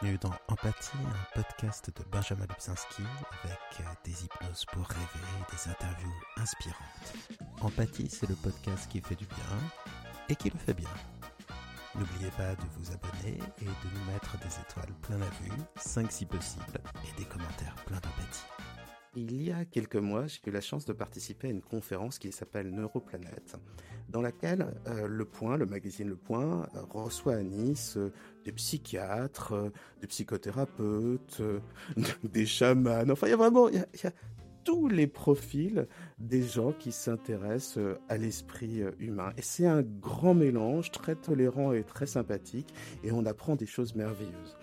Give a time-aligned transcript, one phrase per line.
[0.00, 3.02] bienvenue dans Empathie, un podcast de Benjamin Lubzinski
[3.42, 7.14] avec euh, des hypnoses pour rêver et des interviews inspirantes.
[7.60, 9.58] Empathie, c'est le podcast qui fait du bien
[10.28, 10.88] et qui le fait bien.
[11.94, 16.10] N'oubliez pas de vous abonner et de nous mettre des étoiles plein la vue, 5
[16.12, 18.46] si possible, et des commentaires pleins d'empathie.
[19.16, 22.30] Il y a quelques mois, j'ai eu la chance de participer à une conférence qui
[22.30, 23.56] s'appelle Neuroplanète,
[24.08, 28.12] dans laquelle euh, Le Point, le magazine Le Point, euh, reçoit à Nice euh,
[28.44, 31.42] des psychiatres, des psychothérapeutes,
[32.24, 33.10] des chamans.
[33.10, 34.12] Enfin, il y a vraiment y a
[34.64, 35.86] tous les profils
[36.18, 37.78] des gens qui s'intéressent
[38.10, 39.32] à l'esprit humain.
[39.38, 43.94] Et c'est un grand mélange, très tolérant et très sympathique, et on apprend des choses
[43.94, 44.58] merveilleuses.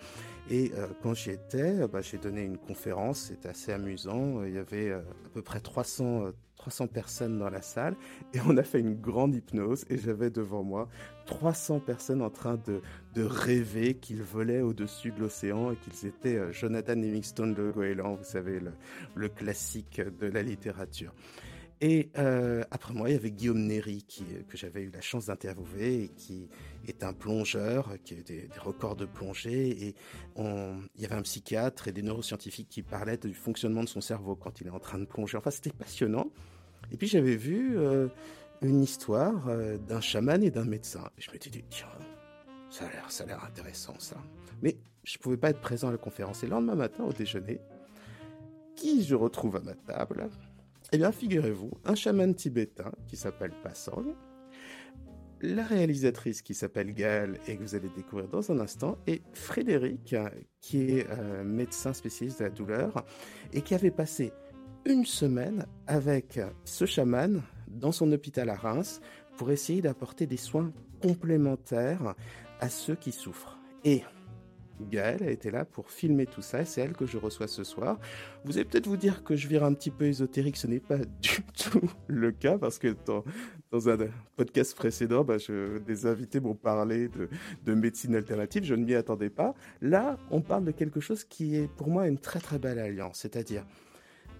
[0.48, 4.44] Et euh, quand j'y étais, euh, bah, j'ai donné une conférence, c'était assez amusant.
[4.44, 7.96] Il y avait euh, à peu près 300, 300 personnes dans la salle
[8.32, 10.88] et on a fait une grande hypnose et j'avais devant moi
[11.26, 12.80] 300 personnes en train de,
[13.14, 18.24] de rêver qu'ils volaient au-dessus de l'océan et qu'ils étaient Jonathan Livingstone le goéland, vous
[18.24, 18.72] savez, le,
[19.16, 21.12] le classique de la littérature.
[21.82, 25.26] Et euh, après moi, il y avait Guillaume Néry, qui, que j'avais eu la chance
[25.26, 26.48] d'interviewer, qui
[26.88, 29.88] est un plongeur, qui a des, des records de plongée.
[29.88, 29.94] Et
[30.38, 34.36] il y avait un psychiatre et des neuroscientifiques qui parlaient du fonctionnement de son cerveau
[34.36, 35.36] quand il est en train de plonger.
[35.36, 36.30] Enfin, c'était passionnant.
[36.92, 38.08] Et puis j'avais vu euh,
[38.62, 41.10] une histoire euh, d'un chaman et d'un médecin.
[41.18, 41.88] Et je m'étais dit, tiens,
[42.70, 44.16] ça a l'air, intéressant ça.
[44.62, 46.42] Mais je pouvais pas être présent à la conférence.
[46.42, 47.60] Et le lendemain matin, au déjeuner,
[48.76, 50.30] qui je retrouve à ma table?
[50.92, 54.14] Eh bien, figurez-vous, un chaman tibétain qui s'appelle Pasang,
[55.42, 60.14] la réalisatrice qui s'appelle Gaëlle et que vous allez découvrir dans un instant, et Frédéric,
[60.60, 63.04] qui est euh, médecin spécialiste de la douleur
[63.52, 64.32] et qui avait passé
[64.84, 69.00] une semaine avec ce chaman dans son hôpital à Reims
[69.36, 72.14] pour essayer d'apporter des soins complémentaires
[72.60, 73.58] à ceux qui souffrent.
[73.84, 74.02] Et
[74.80, 77.98] Gaëlle a été là pour filmer tout ça, c'est elle que je reçois ce soir.
[78.44, 80.98] Vous allez peut-être vous dire que je vire un petit peu ésotérique, ce n'est pas
[81.22, 83.24] du tout le cas, parce que dans,
[83.88, 83.96] un
[84.36, 85.36] podcast précédent, bah,
[85.86, 87.28] des invités m'ont parlé de,
[87.64, 89.54] de, médecine alternative, je ne m'y attendais pas.
[89.82, 93.18] Là, on parle de quelque chose qui est pour moi une très très belle alliance,
[93.18, 93.64] c'est-à-dire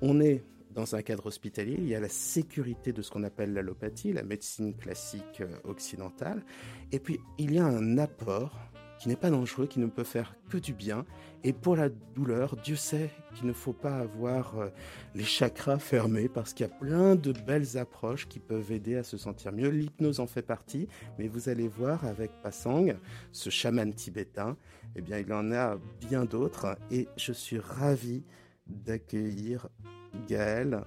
[0.01, 0.43] on est
[0.77, 4.23] dans un cadre hospitalier, il y a la sécurité de ce qu'on appelle l'allopathie, la
[4.23, 6.45] médecine classique euh, occidentale,
[6.93, 8.66] et puis il y a un apport
[9.09, 11.05] n'est pas dangereux, qui ne peut faire que du bien.
[11.45, 14.69] Et pour la douleur, Dieu sait qu'il ne faut pas avoir euh,
[15.15, 19.03] les chakras fermés parce qu'il y a plein de belles approches qui peuvent aider à
[19.03, 19.69] se sentir mieux.
[19.69, 22.95] L'hypnose en fait partie, mais vous allez voir avec Pasang,
[23.33, 24.57] ce chaman tibétain,
[24.95, 25.77] eh bien il en a
[26.09, 28.25] bien d'autres et je suis ravi
[28.67, 29.69] d'accueillir
[30.27, 30.83] Gaël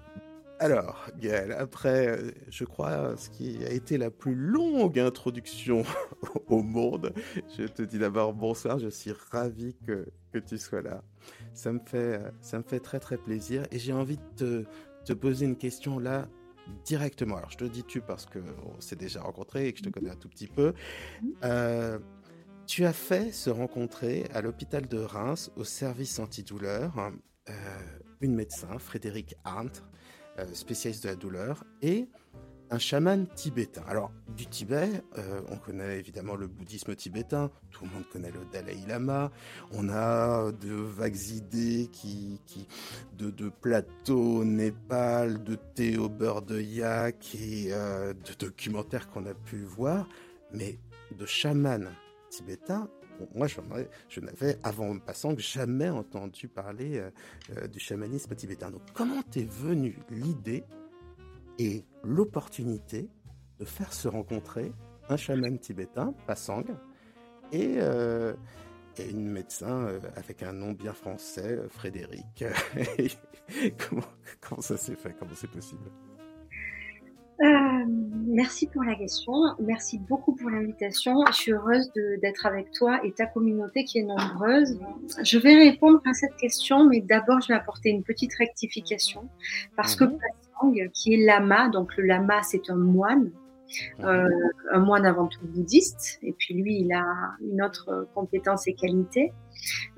[0.60, 5.84] alors, Gaël, après, euh, je crois, ce qui a été la plus longue introduction
[6.48, 7.14] au monde,
[7.58, 11.02] je te dis d'abord bonsoir, je suis ravi que, que tu sois là.
[11.54, 14.66] Ça me fait, ça me fait très très plaisir et j'ai envie de
[15.06, 16.28] te, poser une question là
[16.86, 17.38] directement.
[17.38, 20.12] Alors, je te dis tu parce qu'on s'est déjà rencontrés et que je te connais
[20.12, 20.74] un tout petit peu.
[21.44, 22.00] Euh,
[22.68, 27.12] tu as fait se rencontrer à l'hôpital de Reims au service antidouleur
[27.50, 27.54] euh,
[28.22, 29.84] une médecin, Frédéric Arndt, euh,
[30.54, 32.08] spécialiste de la douleur, et
[32.72, 33.82] un chaman tibétain.
[33.88, 38.46] Alors, du Tibet, euh, on connaît évidemment le bouddhisme tibétain, tout le monde connaît le
[38.52, 39.32] Dalai Lama,
[39.72, 42.40] on a de vagues idées qui,
[43.18, 49.34] de plateaux Népal, de thé au beurre de yak et euh, de documentaires qu'on a
[49.34, 50.08] pu voir,
[50.54, 50.78] mais
[51.18, 51.90] de chaman
[52.30, 52.88] tibétain,
[53.36, 57.12] moi, je n'avais, avant passant, jamais entendu parler euh,
[57.58, 58.72] euh, du chamanisme tibétain.
[58.72, 60.64] Donc, comment t'es venue l'idée
[61.58, 63.10] et l'opportunité
[63.60, 64.72] de faire se rencontrer
[65.10, 66.64] un chaman tibétain, Passang,
[67.52, 68.34] et, euh,
[68.98, 72.46] et une médecin avec un nom bien français, Frédéric?
[73.90, 75.16] comment ça s'est fait?
[75.20, 75.90] Comment c'est possible?
[77.42, 77.86] Euh,
[78.28, 79.34] merci pour la question.
[79.60, 81.14] Merci beaucoup pour l'invitation.
[81.28, 81.90] Je suis heureuse
[82.22, 84.78] d'être avec toi et ta communauté qui est nombreuse.
[85.24, 89.30] Je vais répondre à cette question, mais d'abord, je vais apporter une petite rectification
[89.78, 90.18] parce que Mhm.
[90.18, 93.32] Pasang, qui est lama, donc le lama, c'est un moine,
[94.02, 94.28] euh,
[94.72, 97.06] un moine avant tout bouddhiste, et puis lui, il a
[97.42, 99.32] une autre compétence et qualité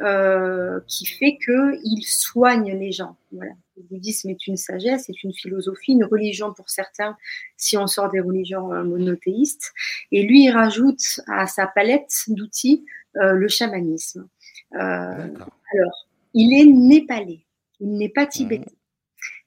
[0.01, 3.15] euh, qui fait que il soigne les gens.
[3.31, 3.53] Voilà.
[3.81, 7.17] Le bouddhisme est une sagesse, c'est une philosophie, une religion pour certains,
[7.57, 9.71] si on sort des religions euh, monothéistes.
[10.11, 12.85] Et lui, il rajoute à sa palette d'outils
[13.17, 14.27] euh, le chamanisme.
[14.75, 17.45] Euh, alors, il est népalais,
[17.79, 18.71] il n'est pas tibétain.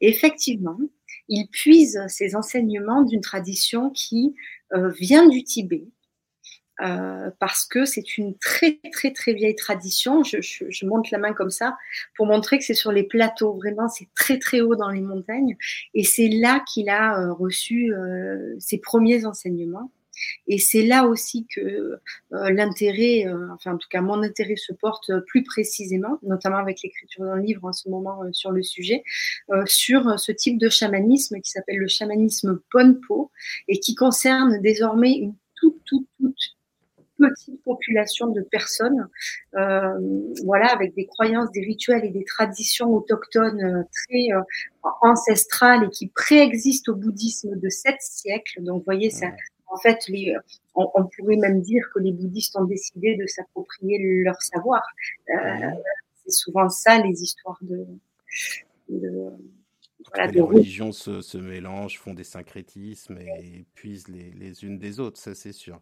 [0.01, 0.79] Effectivement,
[1.29, 4.35] il puise ses enseignements d'une tradition qui
[4.73, 5.85] euh, vient du Tibet
[6.81, 10.25] euh, parce que c'est une très très très vieille tradition.
[10.25, 11.76] Je, je, monte la main comme ça
[12.17, 15.56] pour montrer que c'est sur les plateaux, vraiment c'est très très haut dans les montagnes,
[15.94, 19.91] et c'est là qu'il a euh, reçu euh, ses premiers enseignements.
[20.47, 21.99] Et c'est là aussi que
[22.31, 27.41] l'intérêt, enfin en tout cas mon intérêt se porte plus précisément, notamment avec l'écriture d'un
[27.41, 29.03] livre en ce moment sur le sujet,
[29.67, 33.32] sur ce type de chamanisme qui s'appelle le chamanisme Ponpo
[33.67, 36.54] et qui concerne désormais une toute, toute, toute
[37.29, 39.09] petite population de personnes,
[39.56, 44.41] euh, voilà, avec des croyances, des rituels et des traditions autochtones euh, très euh,
[45.03, 48.62] ancestrales et qui préexistent au bouddhisme de sept siècles.
[48.62, 49.29] Donc, vous voyez, ça,
[49.69, 50.35] en fait, les,
[50.75, 54.82] on, pourrait même dire que les bouddhistes ont décidé de s'approprier leur savoir.
[55.27, 57.87] c'est souvent ça les histoires de,
[60.32, 65.19] les religions se, se, mélangent, font des syncrétismes et puisent les, les unes des autres,
[65.19, 65.81] ça c'est sûr.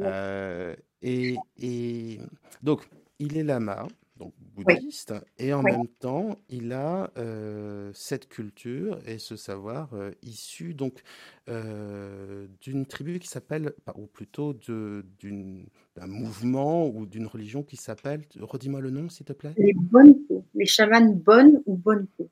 [0.00, 2.18] Euh, et, et,
[2.62, 2.88] donc,
[3.18, 3.86] il est lama,
[4.16, 10.10] donc bouddhiste, et en même temps, il a euh, cette culture et ce savoir euh,
[10.22, 11.02] issu donc
[11.46, 18.90] d'une tribu qui s'appelle, ou plutôt d'un mouvement ou d'une religion qui s'appelle, redis-moi le
[18.90, 19.54] nom s'il te plaît.
[19.56, 22.28] Les Bonpo, les chamans Bon ou Bonpo.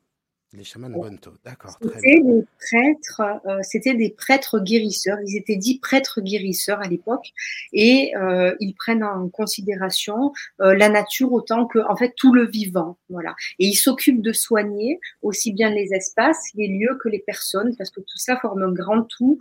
[0.56, 1.76] Les chamans Bonto, d'accord.
[1.82, 5.18] C'était des prêtres, euh, c'était des prêtres guérisseurs.
[5.26, 7.32] Ils étaient dits prêtres guérisseurs à l'époque,
[7.72, 12.46] et euh, ils prennent en considération euh, la nature autant que, en fait, tout le
[12.46, 13.34] vivant, voilà.
[13.58, 17.90] Et ils s'occupent de soigner aussi bien les espaces, les lieux que les personnes, parce
[17.90, 19.38] que tout ça forme un grand tout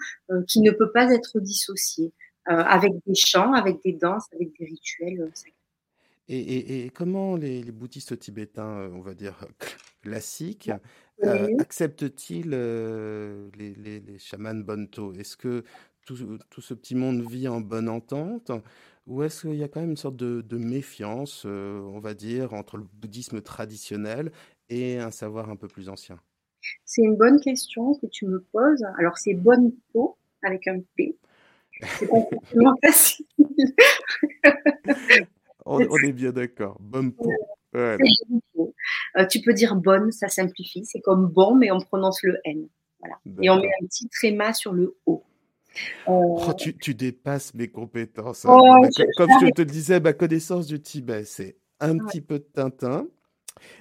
[0.48, 2.12] qui ne peut pas être dissocié,
[2.45, 5.31] avec des chants, avec des danses, avec des rituels.
[6.29, 9.45] Et, et, comment les, les, bouddhistes tibétains, on va dire
[10.01, 10.71] classiques,
[11.23, 15.13] euh, accepte-t-il euh, les, les, les, chamans Bonto?
[15.13, 15.63] Est-ce que
[16.05, 18.51] tout, tout, ce petit monde vit en bonne entente?
[19.05, 22.13] Ou est-ce qu'il y a quand même une sorte de, de méfiance, euh, on va
[22.13, 24.31] dire, entre le bouddhisme traditionnel
[24.69, 26.19] et un savoir un peu plus ancien?
[26.85, 28.85] C'est une bonne question que tu me poses.
[28.97, 31.17] Alors c'est Bonto avec un P.
[31.81, 33.25] C'est pas facile.
[35.65, 36.77] on, on, est bien d'accord.
[36.80, 37.31] Bonpo.
[37.75, 37.98] Euh,
[39.30, 40.86] tu peux dire bonne, ça simplifie.
[40.86, 42.68] C'est comme bon, mais on prononce le N.
[43.00, 43.18] Voilà.
[43.42, 45.24] Et on met un petit tréma sur le O.
[46.06, 48.45] Oh, euh, tu, tu, dépasses mes compétences.
[48.45, 48.56] Hein.
[48.60, 48.86] Oh,
[49.18, 53.07] comme je te le disais, ma connaissance du Tibet, c'est un petit peu de Tintin,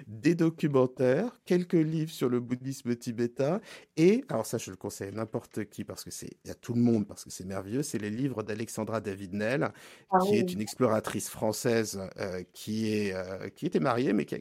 [0.07, 3.61] des documentaires, quelques livres sur le bouddhisme tibétain
[3.97, 6.81] et, alors ça je le conseille à n'importe qui parce que c'est, a tout le
[6.81, 9.73] monde parce que c'est merveilleux, c'est les livres d'Alexandra David-Nel,
[10.11, 14.37] ah qui est une exploratrice française euh, qui, est, euh, qui était mariée mais qui
[14.37, 14.39] a,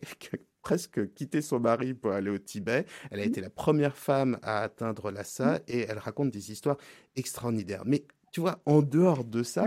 [0.61, 2.85] presque quitté son mari pour aller au Tibet.
[3.09, 3.27] Elle a mmh.
[3.27, 5.61] été la première femme à atteindre Lhasa mmh.
[5.67, 6.77] et elle raconte des histoires
[7.15, 7.83] extraordinaires.
[7.85, 9.65] Mais tu vois, en dehors de ça,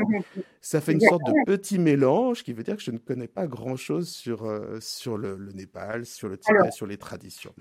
[0.60, 3.46] ça fait une sorte de petit mélange qui veut dire que je ne connais pas
[3.46, 7.54] grand-chose sur, euh, sur le, Népal, sur le Tibet, sur les traditions.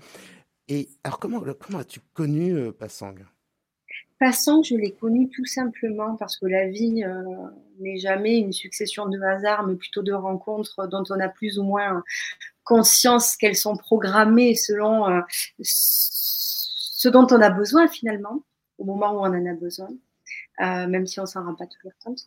[0.68, 3.16] Et alors, comment, comment as-tu connu euh, Passang?
[4.18, 7.22] Passang, je l'ai connu tout simplement parce que la vie euh,
[7.80, 11.64] n'est jamais une succession de hasards, mais plutôt de rencontres dont on a plus ou
[11.64, 12.02] moins
[12.62, 15.22] conscience qu'elles sont programmées selon
[15.60, 18.42] ce dont on a besoin finalement,
[18.78, 19.90] au moment où on en a besoin.
[20.60, 22.20] Euh, même si on s'en rend pas toujours compte.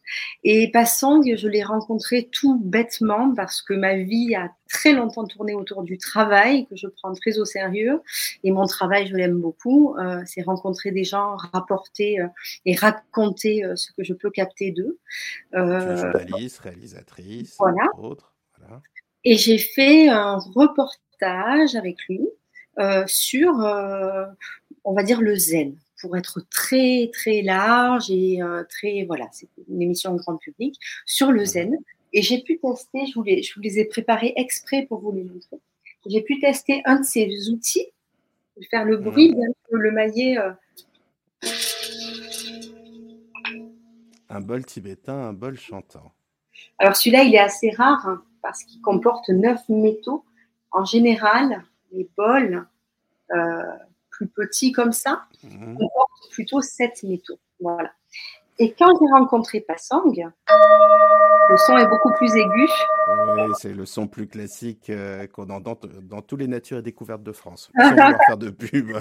[0.43, 5.53] Et Passang, je l'ai rencontré tout bêtement parce que ma vie a très longtemps tourné
[5.53, 8.01] autour du travail que je prends très au sérieux.
[8.43, 9.95] Et mon travail, je l'aime beaucoup.
[9.97, 12.27] Euh, c'est rencontrer des gens, rapporter euh,
[12.65, 14.99] et raconter ce que je peux capter d'eux.
[15.53, 17.87] Journaliste, réalisatrice, voilà.
[17.97, 18.35] autres.
[18.59, 18.81] Voilà.
[19.23, 22.27] Et j'ai fait un reportage avec lui
[23.07, 23.53] sur,
[24.83, 29.49] on va dire, le zen pour être très très large et euh, très voilà, c'est
[29.69, 31.77] une émission grand public sur le zen.
[32.13, 35.11] Et j'ai pu tester, je vous, les, je vous les ai préparés exprès pour vous
[35.11, 35.59] les montrer.
[36.05, 37.87] J'ai pu tester un de ces outils,
[38.71, 40.37] faire le bruit, bien le maillet.
[40.37, 40.51] Euh.
[44.29, 46.13] Un bol tibétain, un bol chantant.
[46.79, 50.23] Alors celui-là, il est assez rare hein, parce qu'il comporte neuf métaux.
[50.71, 52.65] En général, les bols,
[53.31, 53.61] euh,
[54.17, 55.77] plus petit comme ça, on mhm.
[55.77, 57.39] porte plutôt 7 métaux.
[57.59, 57.91] Voilà.
[58.59, 62.67] Et quand j'ai rencontré Passang, le son est beaucoup plus aigu.
[63.35, 67.21] Oui, c'est le son plus classique euh, qu'on entend dans tous les natures et découvertes
[67.21, 67.69] de France.
[67.79, 68.97] Sans vouloir faire de pub.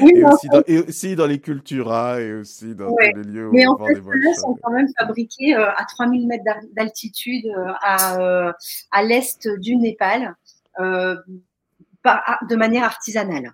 [0.00, 3.52] et, aussi dans, et, aussi dans, les culturas et aussi dans tous les lieux où
[3.52, 7.72] Mais on en fait, ceux sont quand même fabriqués euh, à 3000 mètres d'altitude euh,
[7.82, 8.54] à,
[8.90, 10.34] à l'est du Népal
[10.78, 13.52] de manière artisanale.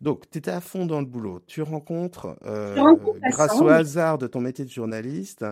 [0.00, 1.40] Donc, tu étais à fond dans le boulot.
[1.46, 2.96] Tu rencontres, euh,
[3.30, 5.44] grâce au hasard de ton métier de journaliste,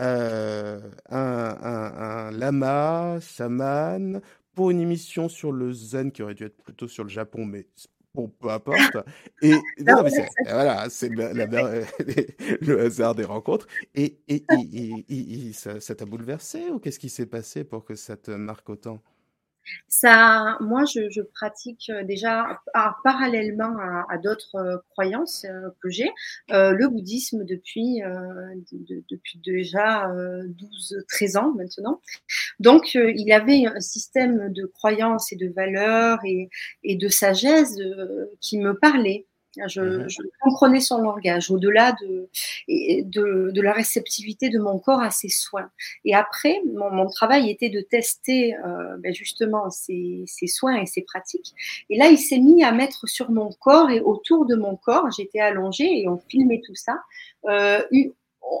[0.00, 4.20] euh, un, un, lama, chaman,
[4.54, 7.66] pour une émission sur le zen qui aurait dû être plutôt sur le Japon, mais
[8.14, 8.96] bon, peu importe.
[9.42, 9.52] Et
[9.86, 11.08] non, mais c'est, voilà, c'est
[12.60, 13.68] le hasard des rencontres.
[13.94, 14.44] Et, et,
[15.08, 19.00] et, ça t'a bouleversé ou qu'est-ce qui s'est passé pour que ça te marque autant?
[19.88, 22.60] Ça, moi, je, pratique euh, déjà
[23.02, 23.76] parallèlement
[24.08, 26.10] à, d'autres euh, croyances euh, que j'ai
[26.48, 28.02] le bouddhisme depuis
[29.10, 32.00] depuis déjà 12-13 ans maintenant.
[32.60, 36.50] Donc, il avait un système de croyances et de valeurs et,
[36.82, 37.76] et de sagesse
[38.40, 39.26] qui me parlait.
[39.66, 42.28] Je, mmh je, comprenais son langage au-delà de,
[42.68, 45.70] de, de, la réceptivité de mon corps à ses soins.
[46.04, 50.86] Et après, mon, mon travail était de tester euh, ben justement ces, ces, soins et
[50.86, 51.54] ces pratiques.
[51.90, 55.10] Et là, il s'est mis à mettre sur mon corps et autour de mon corps,
[55.16, 57.00] j'étais allongée et on filmait tout ça,
[57.48, 57.80] euh,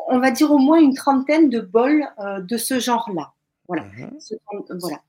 [0.08, 3.33] on va dire au moins une trentaine de bols euh, de ce genre-là.
[3.66, 3.84] Voilà.
[3.84, 4.08] Mmh
[4.78, 5.00] voilà.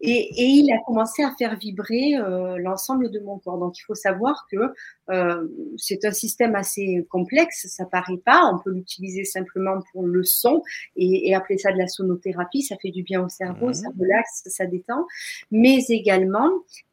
[0.00, 3.58] Et, et, il a commencé à faire vibrer euh, l'ensemble de mon corps.
[3.58, 4.72] Donc il faut savoir que
[5.10, 8.50] euh, c'est un système assez complexe, ça paraît pas.
[8.52, 10.62] On peut l'utiliser simplement pour le son
[10.94, 12.62] et, et, appeler ça de la sonothérapie.
[12.62, 15.06] Ça fait du bien au cerveau, ça mmh relaxe, ça détend.
[15.50, 16.50] Mais également,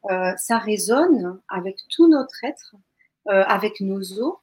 [0.10, 2.76] euh, ça résonne avec tout notre être,
[3.28, 4.36] euh, avec nos os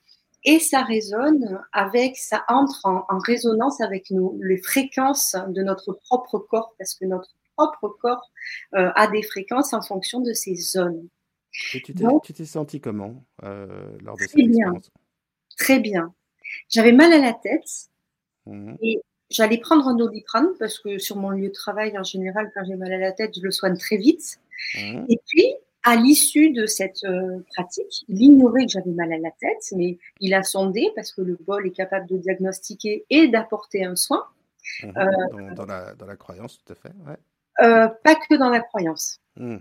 [0.44, 5.92] et ça résonne avec, ça entre en, en résonance avec nos, les fréquences de notre
[5.92, 8.30] propre corps, parce que notre propre corps
[8.74, 11.08] euh, a des fréquences en fonction de ces zones.
[11.74, 11.94] Et tu
[12.32, 13.66] t'es senti comment euh,
[14.02, 14.72] lors de cette très bien,
[15.58, 16.14] Très bien.
[16.68, 17.90] J'avais mal à la tête
[18.46, 18.74] mmh.
[18.82, 22.64] et j'allais prendre un doliprane parce que sur mon lieu de travail, en général, quand
[22.64, 24.40] j'ai mal à la tête, je le soigne très vite.
[24.76, 25.04] Mmh.
[25.08, 29.30] Et puis, à l'issue de cette euh, pratique, il ignorait que j'avais mal à la
[29.30, 33.84] tête, mais il a sondé parce que le bol est capable de diagnostiquer et d'apporter
[33.84, 34.24] un soin.
[34.82, 36.92] Mmh euh, dans, la, dans, la, croyance, tout à fait.
[37.06, 37.16] Ouais.
[37.66, 39.20] Euh, pas que dans la croyance.
[39.36, 39.56] Mmh.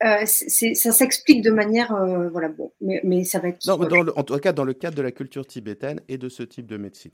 [0.00, 1.94] ça s'explique de manière,
[2.32, 3.64] voilà, bon, mais, mais, ça va être.
[3.66, 6.42] Non, dans en tout cas, dans le cadre de la culture tibétaine et de ce
[6.42, 7.12] type de médecine.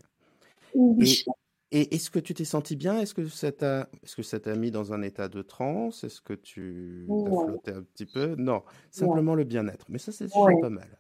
[0.74, 1.24] Oui.
[1.26, 1.30] Et
[1.72, 3.00] est-ce que tu t'es senti bien?
[3.00, 6.04] Est-ce que ça t'a est-ce que ça t'a mis dans un état de transe?
[6.04, 8.34] Est-ce que tu as flotté un petit peu?
[8.36, 9.86] Non, simplement le bien-être.
[9.88, 10.98] Mais ça, c'est déjà pas mal.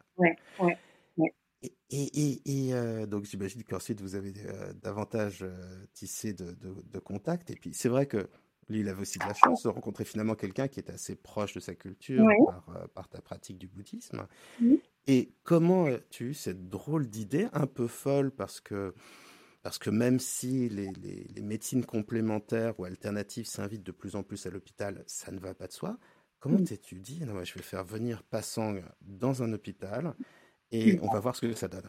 [1.62, 6.74] Et, et, et euh, donc, j'imagine qu'ensuite, vous avez euh, davantage euh, tissé de, de,
[6.90, 7.50] de, contacts.
[7.50, 8.28] Et puis, c'est vrai que
[8.68, 11.54] lui, il avait aussi de la chance de rencontrer finalement quelqu'un qui était assez proche
[11.54, 14.26] de sa culture par, par, ta pratique du bouddhisme.
[15.06, 18.94] Et comment as-tu eu cette drôle d'idée, un peu folle, parce que
[19.62, 24.50] parce que même si les, médecines complémentaires ou alternatives s'invitent de plus en plus à
[24.50, 25.98] l'hôpital, ça ne va pas de soi.
[26.40, 26.98] Comment mmh.
[27.00, 30.14] dit, non, je vais faire venir Passang dans un hôpital
[30.72, 31.88] et on va voir ce que ça donne?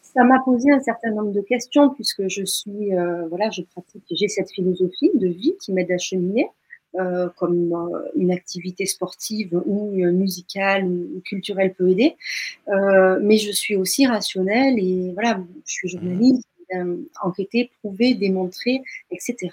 [0.00, 4.04] Ça m'a posé un certain nombre de questions puisque je suis, euh, voilà, je pratique,
[4.10, 6.48] j'ai cette philosophie de vie qui m'aide à cheminer.
[6.94, 12.16] Euh, comme euh, une activité sportive ou musicale ou culturelle peut aider.
[12.68, 16.94] Euh, mais je suis aussi rationnelle et voilà, je suis journaliste, mmh.
[17.22, 19.50] enquêter, prouver, démontrer, etc.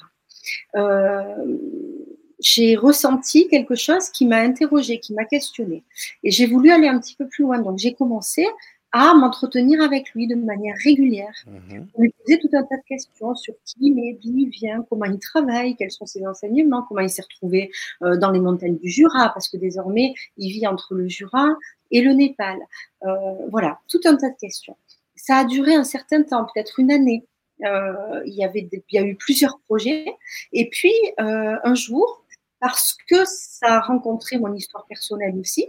[2.40, 5.84] j'ai ressenti quelque chose qui m'a interrogé, qui m'a questionné.
[6.24, 7.60] Et j'ai voulu aller un petit peu plus loin.
[7.60, 8.46] Donc j'ai commencé
[8.94, 11.34] à m'entretenir avec lui de manière régulière.
[11.48, 11.80] Mmh.
[11.98, 15.06] lui poser tout un tas de questions sur qui il est, d'où il vient, comment
[15.06, 17.72] il travaille, quels sont ses enseignements, comment il s'est retrouvé
[18.04, 21.50] euh, dans les montagnes du Jura, parce que désormais, il vit entre le Jura
[21.90, 22.60] et le Népal.
[23.04, 24.78] Euh, voilà, tout un tas de questions.
[25.16, 27.26] Ça a duré un certain temps, peut-être une année.
[27.66, 30.06] Euh, il, y avait il y a eu plusieurs projets.
[30.52, 32.24] Et puis, euh, un jour,
[32.60, 35.68] parce que ça a rencontré mon histoire personnelle aussi,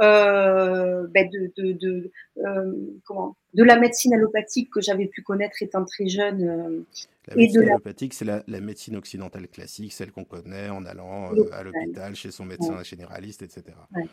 [0.00, 2.72] euh, ben de, de, de, euh,
[3.04, 6.42] comment, de la médecine allopathique que j'avais pu connaître étant très jeune.
[6.42, 6.80] Euh,
[7.26, 11.62] la médecine allopathique, c'est la, la, médecine occidentale classique, celle qu'on connaît en allant à
[11.62, 13.64] l'hôpital, chez son médecin généraliste, etc.
[13.94, 14.04] Ouais.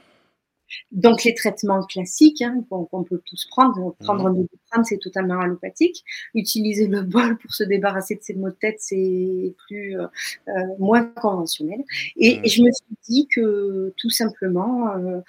[0.91, 4.47] Donc les traitements classiques hein, qu'on peut tous prendre, prendre mmh.
[4.73, 6.03] un c'est totalement allopathique.
[6.33, 10.07] Utiliser le bol pour se débarrasser de ses maux de tête, c'est plus euh,
[10.49, 11.83] euh, moins conventionnel.
[12.17, 12.41] Et, mmh.
[12.43, 15.21] et, je me suis dit que tout simplement, euh,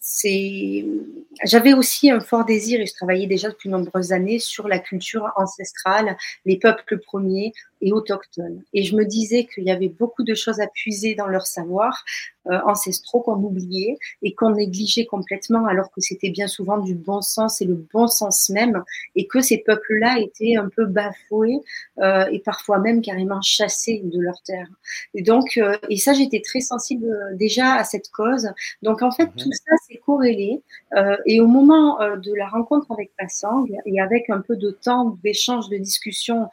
[0.00, 0.84] c'est,
[1.44, 4.78] j'avais aussi un fort désir et je travaillais déjà depuis de nombreuses années sur la
[4.78, 8.62] culture ancestrale, les peuples premiers et autochtones.
[8.72, 12.04] Et je me disais qu'il y avait beaucoup de choses à puiser dans leur savoir
[12.46, 17.20] euh, ancestraux qu'on oubliait et qu'on négligeait complètement alors que c'était bien souvent du bon
[17.20, 18.84] sens et le bon sens même
[19.16, 21.58] et que ces peuples-là étaient un peu bafoués
[21.98, 24.68] euh, et parfois même carrément chassés de leur terre.
[25.14, 28.48] Et donc, euh, et ça, j'étais très sensible déjà à cette cause.
[28.82, 29.52] Donc, en fait, tout mhm.
[29.52, 30.62] ça, c'est corrélé.
[30.96, 34.70] Euh, et au moment euh, de la rencontre avec Passang, et avec un peu de
[34.70, 36.48] temps d'échange, de discussion,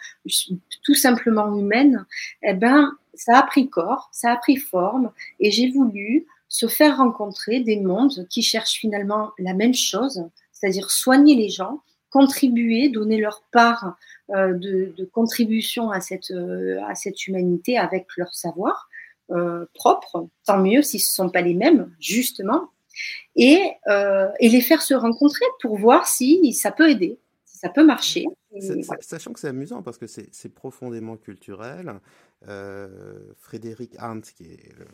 [0.83, 2.05] tout simplement humaine,
[2.41, 6.97] eh ben, ça a pris corps, ça a pris forme, et j'ai voulu se faire
[6.97, 11.81] rencontrer des mondes qui cherchent finalement la même chose, c'est-à-dire soigner les gens,
[12.11, 13.95] contribuer, donner leur part
[14.29, 16.31] euh, de, contribution à cette,
[16.87, 18.87] à cette humanité avec leur savoir,
[19.31, 22.69] euh, propres, tant mieux si ce ne sont pas les mêmes, justement,
[23.35, 27.17] et, euh, et les faire se rencontrer pour voir si ça peut aider,
[27.63, 28.25] ça peut marcher.
[28.99, 31.99] Sachant que c'est amusant parce que c'est profondément culturel.
[32.49, 34.85] Euh, Frédéric Arndt, qui est le,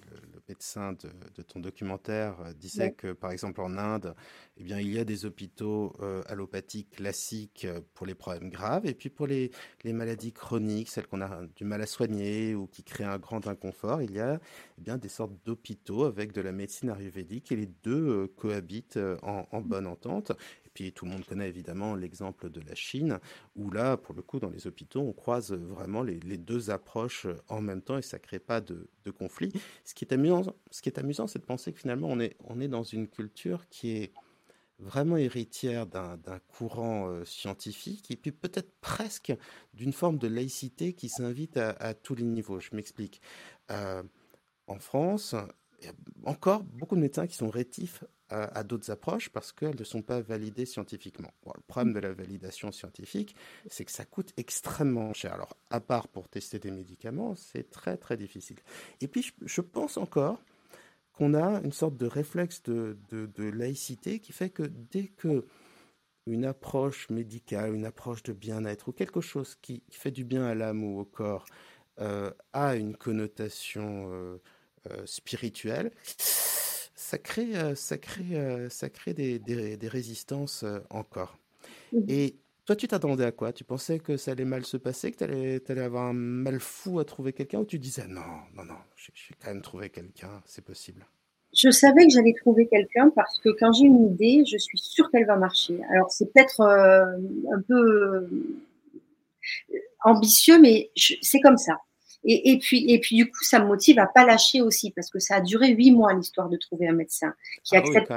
[0.48, 4.14] médecin de, ton documentaire, euh, disait que par exemple en Inde,
[4.58, 8.94] eh bien, il y a des hôpitaux euh, allopathiques classiques pour les problèmes graves et
[8.94, 9.52] puis pour les,
[9.84, 13.48] les maladies chroniques, celles qu'on a du mal à soigner ou qui créent un grand
[13.48, 14.40] inconfort, il y a
[14.78, 19.48] eh bien, des sortes d'hôpitaux avec de la médecine ayurvédique et les deux cohabitent en,
[19.52, 20.32] en bonne entente
[20.96, 23.20] tout le monde connaît évidemment l'exemple de la Chine,
[23.56, 27.62] où là, pour le coup, dans les hôpitaux, on croise vraiment les, deux approches en
[27.62, 29.52] même temps et ça ne crée pas de, conflit.
[29.86, 32.84] Ce qui est amusant, ce c'est de penser que finalement, on est, on est dans
[32.84, 34.14] une culture qui est
[34.80, 39.34] vraiment héritière d'un courant euh, scientifique et puis peut-être presque
[39.74, 42.60] d'une forme de laïcité qui s'invite à, tous les niveaux.
[42.60, 43.22] Je m'explique.
[43.72, 44.04] Euh,
[44.68, 45.36] en France,
[45.80, 45.94] il y a
[46.26, 50.22] encore beaucoup de médecins qui sont rétifs à, d'autres approches parce qu'elles ne sont pas
[50.22, 51.32] validées scientifiquement.
[51.46, 53.36] le problème de la validation scientifique,
[53.70, 55.34] c'est que ça coûte extrêmement cher.
[55.34, 58.58] Alors, à part pour tester des médicaments, c'est très très difficile.
[59.02, 60.42] Et puis, je, pense encore
[61.14, 65.46] qu'on a une sorte de réflexe de, de, laïcité qui fait que dès que
[66.26, 70.54] une approche médicale, une approche de bien-être ou quelque chose qui, fait du bien à
[70.54, 71.46] l'âme ou au corps
[72.00, 74.42] euh, a une connotation euh,
[74.92, 75.92] euh, spirituelle,
[77.10, 81.40] ça crée, euh, ça crée, euh, ça crée des, des, résistances euh, encore.
[81.92, 82.02] Mmh.
[82.08, 82.36] Et
[82.66, 83.52] toi, tu t'attendais à quoi?
[83.52, 86.60] Tu pensais que ça allait mal se passer, que tu allais, allais, avoir un mal
[86.60, 88.22] fou à trouver quelqu'un, ou tu disais non,
[88.56, 91.04] non, non, je, vais quand même trouver quelqu'un, c'est possible?
[91.52, 95.10] Je savais que j'allais trouver quelqu'un parce que quand j'ai une idée, je suis sûre
[95.10, 95.80] qu'elle va marcher.
[95.90, 98.30] Alors c'est peut-être un peu
[100.04, 101.80] ambitieux, mais c'est comme ça.
[102.24, 105.10] Et, et, puis, et puis, du coup, ça me motive à pas lâcher aussi, parce
[105.10, 108.12] que ça a duré huit mois l'histoire de trouver un médecin qui ah accepte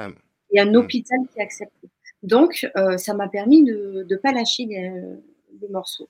[0.55, 0.77] et un mmh.
[0.77, 1.73] hôpital qui accepte.
[2.23, 4.93] Donc, euh, ça m'a permis de ne pas lâcher les,
[5.61, 6.09] les morceaux.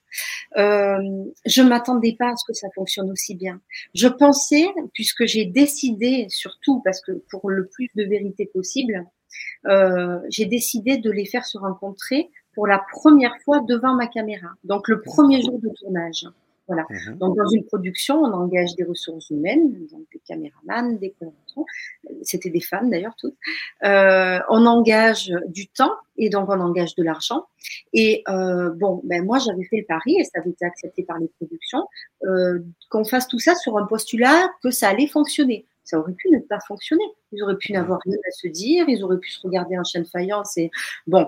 [0.57, 3.61] Euh, je m'attendais pas à ce que ça fonctionne aussi bien.
[3.93, 9.05] Je pensais, puisque j'ai décidé, surtout parce que pour le plus de vérité possible,
[9.65, 14.49] euh, j'ai décidé de les faire se rencontrer pour la première fois devant ma caméra.
[14.63, 16.27] Donc le premier jour de tournage.
[16.67, 16.85] Voilà.
[16.89, 17.17] Mhm.
[17.17, 21.65] Donc, dans une production, on engage des ressources humaines, donc des caméramans, des collaborateurs.
[22.21, 23.35] C'était des femmes d'ailleurs toutes.
[23.83, 27.45] Euh, on engage du temps et donc on engage de l'argent.
[27.91, 31.19] Et euh, bon, ben moi j'avais fait le pari et ça avait été accepté par
[31.19, 31.85] les productions
[32.23, 35.65] euh, qu'on fasse tout ça sur un postulat que ça allait fonctionner.
[35.83, 37.03] Ça aurait pu ne pas fonctionner.
[37.33, 40.05] Ils auraient pu n'avoir rien à se dire, ils auraient pu se regarder en chaîne
[40.05, 40.71] faïence et
[41.07, 41.27] bon,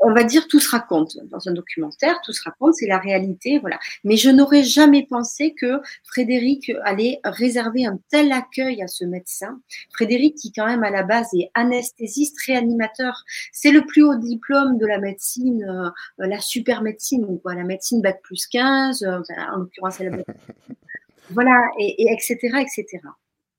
[0.00, 3.58] on va dire tout se raconte dans un documentaire, tout se raconte, c'est la réalité,
[3.58, 3.78] voilà.
[4.02, 9.60] Mais je n'aurais jamais pensé que Frédéric allait réserver un tel accueil à ce médecin.
[9.92, 14.78] Frédéric, qui quand même à la base est anesthésiste, réanimateur, c'est le plus haut diplôme
[14.78, 15.90] de la médecine, euh,
[16.26, 19.20] la super médecine, quoi, la médecine bac plus 15, euh,
[19.52, 20.16] en l'occurrence, elle a
[21.30, 23.00] voilà, et, et etc., etc.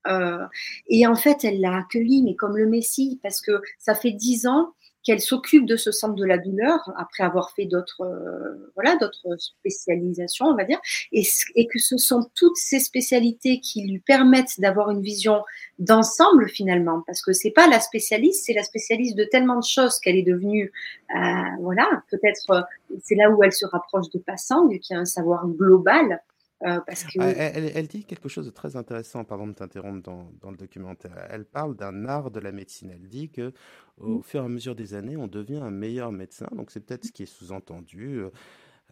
[0.07, 0.45] Euh,
[0.87, 4.47] et en fait, elle l'a accueilli, mais comme le Messie, parce que ça fait dix
[4.47, 8.95] ans qu'elle s'occupe de ce centre de la douleur après avoir fait d'autres euh, voilà
[8.97, 10.79] d'autres spécialisations on va dire
[11.11, 11.23] et,
[11.67, 15.43] que ce sont toutes ces spécialités qui lui permettent d'avoir une vision
[15.79, 17.03] d'ensemble finalement.
[17.05, 20.23] Parce que c'est pas la spécialiste c'est la spécialiste de tellement de choses qu'elle est
[20.23, 20.71] devenue
[21.15, 21.19] euh,
[21.61, 22.61] voilà peut-être euh,
[23.03, 26.21] c'est là où elle se rapproche de Passang qui a un savoir global
[26.63, 27.19] euh, parce que...
[27.19, 31.27] elle, elle, dit quelque chose de très intéressant, pardon de t'interrompre dans, dans, le documentaire.
[31.29, 32.91] Elle parle d'un art de la médecine.
[32.91, 33.51] Elle dit que
[33.97, 34.23] au mmh.
[34.23, 36.47] fur et à mesure des années, on devient un meilleur médecin.
[36.55, 38.23] Donc c'est peut-être ce qui est sous-entendu.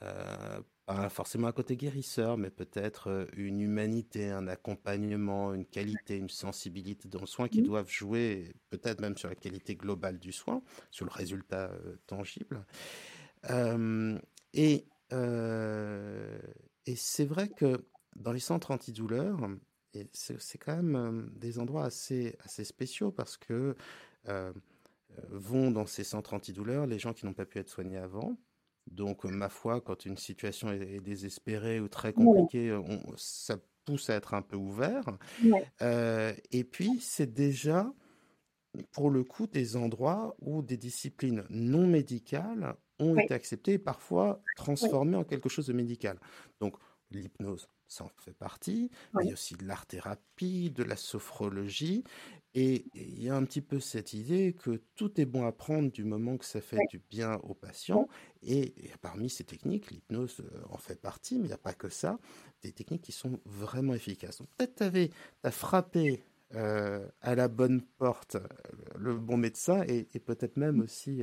[0.02, 6.18] Euh, pas forcément un côté guérisseur, mais peut-être euh, une humanité, un accompagnement, une qualité,
[6.18, 10.32] une sensibilité dans le soin qui doivent jouer peut-être même sur la qualité globale du
[10.32, 11.72] soin, sur le résultat
[12.08, 12.66] tangible.
[14.54, 14.86] et
[16.90, 19.48] et c'est vrai que dans les centres antidouleurs,
[20.12, 23.76] c'est quand même des endroits assez, assez spéciaux parce que
[25.30, 28.40] vont dans ces centres antidouleurs les gens qui n'ont pas pu être soignés avant.
[28.88, 32.76] Donc, ma foi, quand une situation est, désespérée ou très compliquée,
[33.18, 35.06] ça pousse à être un peu ouvert.
[35.80, 37.94] et puis, c'est déjà,
[38.94, 44.42] pour le coup, des endroits où des disciplines non médicales ont été acceptées et parfois
[44.56, 46.20] transformées en quelque chose de médical.
[46.60, 46.76] Donc,
[47.12, 48.92] l'hypnose, ça en fait partie.
[49.22, 52.04] il y a aussi de l'art-thérapie, de la sophrologie.
[52.56, 55.92] Et il y a un petit peu cette idée que tout est bon à prendre
[55.92, 58.08] du moment que ça fait du bien aux patients.
[58.42, 61.90] Et, parmi ces techniques, l'hypnose euh, en fait partie, mais il n'y a pas que
[61.90, 62.20] ça.
[62.64, 64.42] Des techniques qui sont vraiment efficaces.
[64.58, 65.10] peut-être tu
[65.44, 66.24] as frappé
[66.56, 68.48] euh, à la bonne porte, euh,
[68.98, 71.22] le bon médecin, et, peut-être même aussi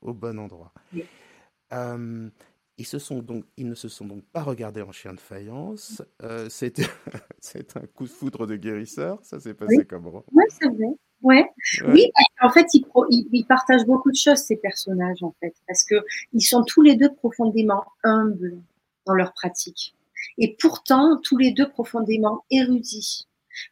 [0.00, 0.72] au bon endroit.
[2.76, 6.02] Ils, se sont donc, ils ne se sont donc pas regardés en chien de faïence.
[6.22, 9.20] Euh, c'est un coup de foudre de guérisseur.
[9.22, 10.96] Ça s'est passé comme comment Oui, c'est vrai.
[11.22, 11.48] Ouais.
[11.86, 12.10] Oui,
[12.42, 12.84] en fait, ils,
[13.32, 15.94] ils, partagent beaucoup de choses, ces personnages, en fait, parce que
[16.32, 18.58] ils sont tous les deux profondément humbles
[19.06, 19.94] dans leur pratique.
[20.36, 23.26] Et pourtant, tous les deux profondément érudits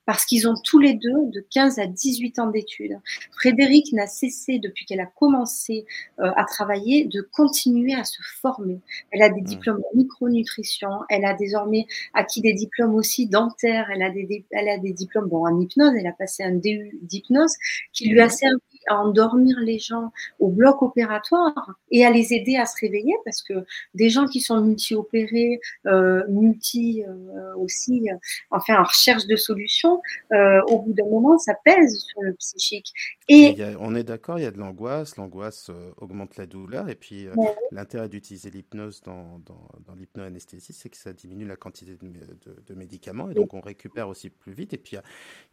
[0.06, 2.98] parce qu'ils ont tous les deux de 15 à 18 ans d'études.
[3.32, 5.84] Frédéric n'a cessé, depuis qu'elle a commencé
[6.20, 8.80] euh, à travailler, de continuer à se former.
[9.10, 14.02] Elle a des diplômes en micronutrition, elle a désormais acquis des diplômes aussi dentaires, elle
[14.02, 17.54] a des, elle a des diplômes bon, en hypnose, elle a passé un DU d'hypnose
[17.92, 22.56] qui lui a servi à endormir les gens au bloc opératoire et à les aider
[22.56, 23.54] à se réveiller parce que
[23.94, 28.16] des gens qui sont multi-opérés, euh, multi euh, aussi, euh,
[28.50, 30.00] enfin en recherche de solutions,
[30.32, 32.92] euh, au bout d'un moment, ça pèse sur le psychique.
[33.28, 37.28] Et, on est d'accord, il y a de l'angoisse, l'angoisse augmente la douleur et puis
[37.70, 42.74] l'intérêt d'utiliser l'hypnose dans, dans, dans l'hypnoanesthésie, c'est que ça diminue la quantité de, de,
[42.74, 44.74] médicaments et donc on récupère aussi plus vite.
[44.74, 44.96] Et puis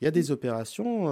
[0.01, 1.05] il y, a des opérations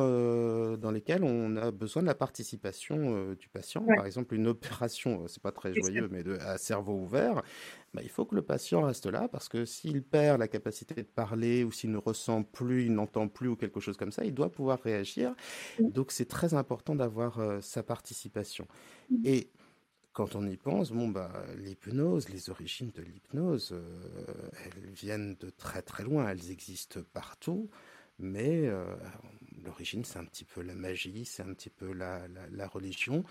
[0.77, 3.86] dans lesquelles on a besoin de la participation euh, du patient.
[3.86, 7.43] Par exemple, une opération, euh, c'est pas très joyeux, mais de, à cerveau ouvert,
[7.93, 11.08] bah, il faut que le patient reste là parce que s'il perd la capacité de
[11.08, 14.34] parler ou s'il ne ressent plus, il n'entend plus ou quelque chose comme ça, il
[14.34, 15.36] doit pouvoir réagir.
[15.80, 18.67] Donc c'est très important d'avoir euh, sa participation.
[19.12, 19.15] Mmh.
[19.26, 19.52] Et
[20.13, 23.76] quand on y pense, bon, bah, l'hypnose, les origines de l'hypnose,
[24.65, 27.70] elles viennent de très très loin, elles existent partout,
[28.19, 28.69] mais
[29.63, 32.27] l'origine, c'est un petit peu la magie, c'est un petit peu la,
[32.67, 33.23] religion.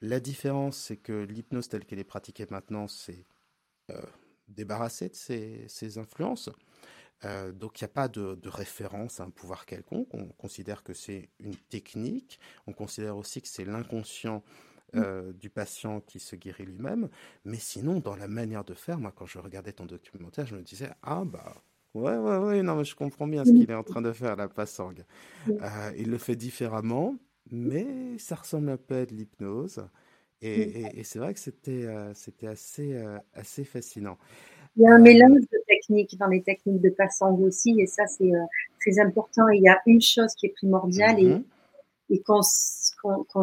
[0.00, 3.26] La différence, c'est que l'hypnose telle qu'elle est pratiquée maintenant, c'est
[3.90, 4.00] euh,
[4.48, 6.50] débarrassé de ses, influences.
[7.24, 10.08] Euh, donc il n'y a pas de, référence à un pouvoir quelconque.
[10.12, 12.40] On considère que c'est une technique.
[12.66, 14.42] On considère aussi que c'est l'inconscient
[14.96, 17.08] euh, du patient qui se guérit lui-même.
[17.44, 20.62] Mais sinon, dans la manière de faire, moi, quand je regardais ton documentaire, je me
[20.62, 21.62] disais ah bah
[21.94, 24.34] Ouais, ouais, ouais, non, mais je comprends bien ce qu'il est en train de faire,
[24.34, 24.94] la Passang.
[25.48, 27.14] Euh, il le fait différemment,
[27.52, 27.86] mais
[28.18, 29.80] ça ressemble un peu à de l'hypnose.
[30.42, 32.12] Et, c'est vrai que c'était euh,
[32.48, 34.18] assez, euh, assez fascinant.
[34.76, 38.06] Il y a un mélange de techniques dans les techniques de Passang aussi, et ça,
[38.08, 38.32] c'est
[38.80, 39.48] très important.
[39.48, 41.44] Il y a une chose qui est primordiale et, mm-hmm.
[42.10, 42.42] et qu'on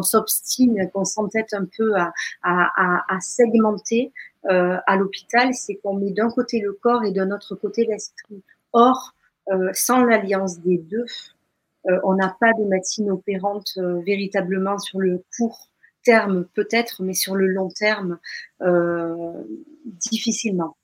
[0.02, 1.94] s'obstine, qu'on s'entête un peu
[2.42, 4.12] à segmenter,
[4.50, 8.42] euh, à l'hôpital, c'est qu'on met d'un côté le corps et d'un autre côté l'esprit.
[8.72, 9.14] Or,
[9.52, 11.04] euh, sans l'alliance des deux,
[11.86, 15.68] euh, on n'a pas de médecine opérante véritablement sur le court
[16.04, 18.18] terme peut-être, mais sur le long terme,
[19.84, 20.76] difficilement.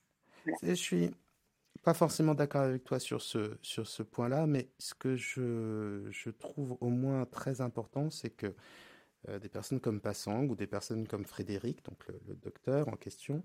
[0.63, 1.11] Je suis
[1.89, 6.29] pas forcément d'accord avec toi sur ce, sur ce point-là, mais ce que je, je
[6.29, 8.55] trouve au moins très important, c'est que
[9.31, 13.43] euh, des personnes comme Passang ou des personnes comme Frédéric, donc le, docteur en question,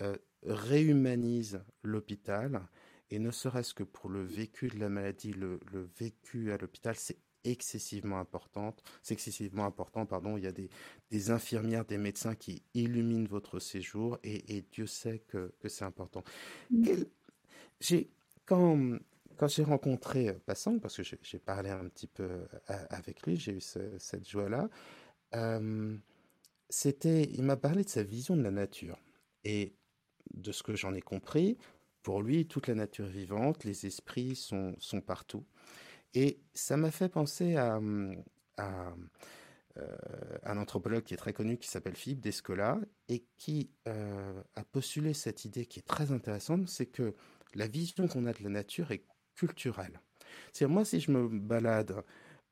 [0.00, 2.62] euh, réhumanisent l'hôpital.
[3.10, 5.60] Et ne serait-ce que pour le vécu de la maladie, le,
[5.96, 8.74] vécu à l'hôpital, c'est excessivement important.
[9.04, 10.36] C'est excessivement important, pardon.
[10.36, 15.52] Il y a des, infirmières, des médecins qui illuminent votre séjour et, Dieu sait que,
[15.68, 16.24] c'est important.
[18.46, 18.98] Quand,
[19.48, 22.46] j'ai rencontré Passang, parce que j'ai parlé un petit peu euh,
[22.90, 24.68] avec lui, j'ai eu cette joie-là,
[26.68, 28.98] c'était, il m'a parlé de sa vision de la nature.
[29.44, 29.76] Et
[30.32, 31.58] de ce que j'en ai compris,
[32.02, 35.44] pour lui, toute la nature vivante, les esprits sont partout.
[36.14, 37.80] Et ça m'a fait penser à,
[40.44, 45.44] un anthropologue qui est très connu qui s'appelle Philippe Descola et qui a postulé cette
[45.44, 47.14] idée qui est très intéressante, c'est que
[47.54, 50.00] la vision qu'on a de la nature est culturelle.
[50.52, 52.02] C'est moi si je me balade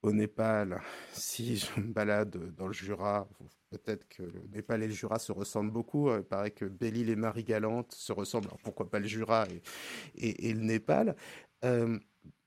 [0.02, 0.80] au Népal,
[1.12, 3.28] si je me balade dans le Jura,
[3.70, 6.12] peut-être que le Népal et le Jura se ressemblent beaucoup.
[6.14, 8.48] Il paraît que Belle-Île et Marie-Galante se ressemblent.
[8.48, 9.46] Alors pourquoi pas le Jura
[10.16, 11.16] et, le Népal?
[11.64, 11.98] Euh,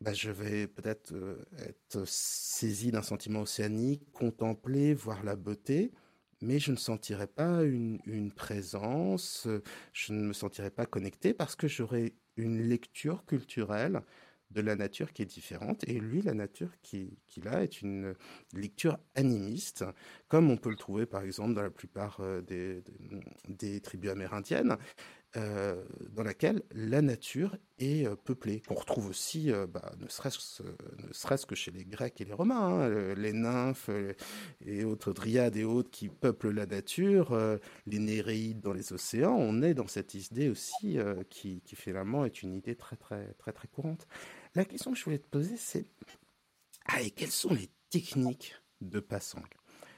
[0.01, 5.93] bah, Je vais peut-être euh, être saisi d'un sentiment océanique, contempler, voir la beauté,
[6.41, 9.47] mais je ne sentirai pas une, une présence,
[9.93, 14.01] je ne me sentirai pas connecté parce que j'aurai une lecture culturelle
[14.51, 15.83] de la nature qui est différente.
[15.87, 17.17] Et lui, la nature qu'il
[17.47, 18.15] a est une
[18.53, 19.83] lecture animiste,
[20.27, 22.83] comme on peut le trouver par exemple dans la plupart euh, des,
[23.47, 24.77] des tribus amérindiennes.
[25.37, 31.55] Euh, dans laquelle la nature est euh, peuplée, qu'on retrouve aussi, bah, ne serait-ce que
[31.55, 33.89] chez les Grecs et les Romains, hein, les nymphes
[34.65, 37.37] et autres dryades et autres qui peuplent la nature,
[37.85, 40.97] les Néréides dans les océans, on est dans cette idée aussi
[41.29, 44.07] qui, finalement est une idée très très très très courante.
[44.55, 45.85] La question que je voulais te poser, c'est
[46.85, 49.43] ah, quelles sont les techniques de Passang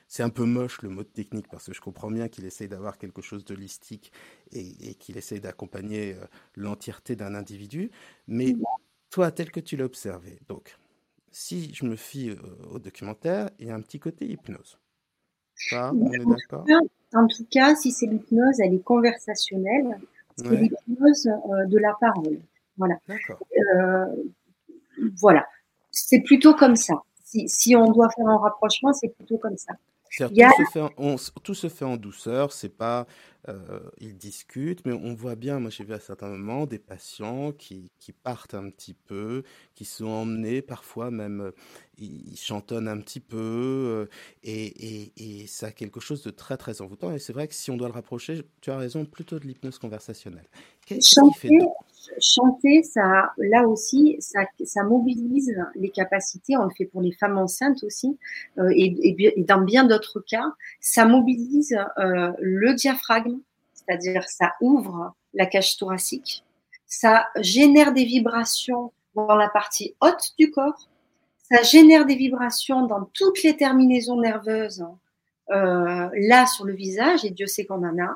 [0.08, 2.70] c'est un peu moche le mot de technique parce que je comprends bien qu'il essaye
[2.70, 4.12] d'avoir quelque chose de listique
[4.54, 7.92] et, qu'il essaye d'accompagner euh, l'entièreté d'un individu.
[8.28, 8.56] Mais
[9.10, 10.78] toi, tel que tu l'as observé, donc,
[11.32, 12.38] si je me fie euh,
[12.72, 14.80] au documentaire, il y a un petit côté hypnose.
[15.56, 16.66] Ça, on est d'accord?
[17.14, 20.00] En tout cas, si c'est l'hypnose, elle est conversationnelle.
[20.38, 22.40] C'est l'hypnose euh, de la parole.
[22.78, 22.96] Voilà.
[25.20, 25.48] Voilà.
[25.92, 27.04] C'est plutôt comme ça.
[27.24, 29.74] Si, si, on doit faire un rapprochement, c'est plutôt comme ça.
[30.26, 33.08] Tout, se fait en, tout, se fait en, douceur, c'est pas,
[33.48, 37.52] euh, ils discutent, mais on voit bien, moi j'ai vu à certains moments des patients
[37.52, 39.44] qui, qui, partent un petit peu,
[39.76, 41.52] qui sont emmenés, parfois même euh,
[41.98, 44.10] ils, chantonnent un petit peu, euh,
[44.44, 47.12] et, et, et, ça a quelque chose de très très envoûtant.
[47.12, 49.80] Et c'est vrai que si on doit le rapprocher, tu as raison, plutôt de l'hypnose
[49.80, 50.48] conversationnelle.
[50.86, 51.50] Qu'est-ce qui fait
[52.20, 56.58] chanter, ça, là aussi, ça, mobilise les capacités.
[56.58, 58.18] On le fait pour les femmes enceintes aussi,
[58.58, 60.46] euh, et, et, dans bien d'autres cas,
[60.80, 63.40] ça mobilise euh, le diaphragme,
[63.74, 66.44] c'est-à-dire ça ouvre la cage thoracique,
[66.86, 70.88] ça génère des vibrations dans la partie haute du corps,
[71.50, 74.86] ça génère des vibrations dans toutes les terminaisons nerveuses
[75.50, 78.16] euh, là sur le visage, et Dieu sait qu'on en a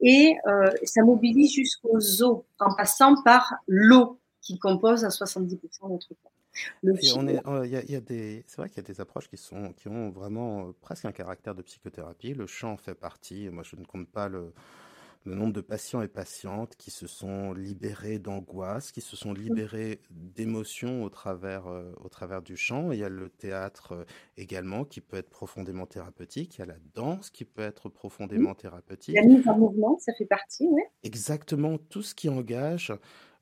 [0.00, 5.92] et euh, ça mobilise jusqu'aux os en passant par l'eau qui compose à 70% de
[5.92, 6.32] notre corps.
[6.82, 10.10] Il y a, des, c'est vrai qu'il y a des approches qui sont, qui ont
[10.10, 12.34] vraiment euh, presque un caractère de psychothérapie.
[12.34, 13.48] Le chant fait partie.
[13.50, 14.52] Moi, je ne compte pas le,
[15.24, 20.00] le nombre de patients et patientes qui se sont libérés d'angoisse, qui se sont libérés
[20.10, 22.90] d'émotions au travers, euh, au travers du chant.
[22.90, 24.04] Il y a le théâtre euh,
[24.38, 26.56] également qui peut être profondément thérapeutique.
[26.56, 29.14] Il y a la danse qui peut être profondément thérapeutique.
[29.14, 30.82] La mise en mouvement, ça fait partie, oui.
[31.02, 32.92] Exactement, tout ce qui engage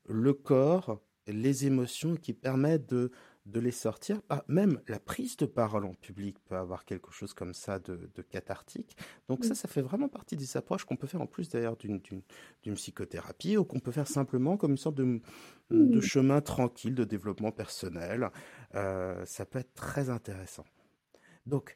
[0.09, 3.13] le corps, les émotions, qui permet de
[3.49, 4.21] de les sortir.
[4.47, 8.97] Même la prise de parole en public peut avoir quelque chose comme ça de, cathartique.
[9.29, 12.01] Donc ça, ça fait vraiment partie des approches qu'on peut faire en plus d'ailleurs d'une
[12.75, 15.21] psychothérapie ou qu'on peut faire simplement comme une sorte de,
[15.71, 18.31] de chemin tranquille de développement personnel.
[18.75, 20.65] Euh, ça peut être très intéressant.
[21.47, 21.75] Donc,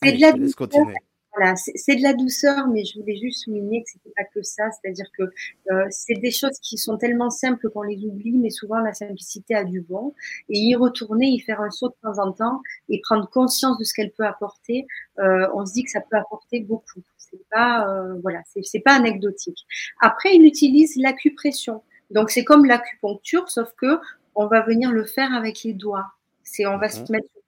[0.00, 0.94] allez, je laisse continuer.
[1.34, 4.64] Voilà, c'est de la douceur, mais je voulais juste souligner que c'était pas que ça.
[4.70, 5.22] C'est-à-dire que
[5.70, 9.54] euh, c'est des choses qui sont tellement simples qu'on les oublie, mais souvent la simplicité
[9.54, 10.14] a du bon.
[10.50, 13.84] Et y retourner, y faire un saut de temps en temps et prendre conscience de
[13.84, 14.86] ce qu'elle peut apporter,
[15.20, 17.00] euh, on se dit que ça peut apporter beaucoup.
[17.16, 19.64] C'est pas, euh, voilà, c'est pas anecdotique.
[20.02, 21.82] Après, il utilise l'acupression.
[22.10, 23.98] Donc c'est comme l'acupuncture, sauf que
[24.34, 26.12] on va venir le faire avec les doigts.
[26.42, 27.41] C'est on va se mettre sur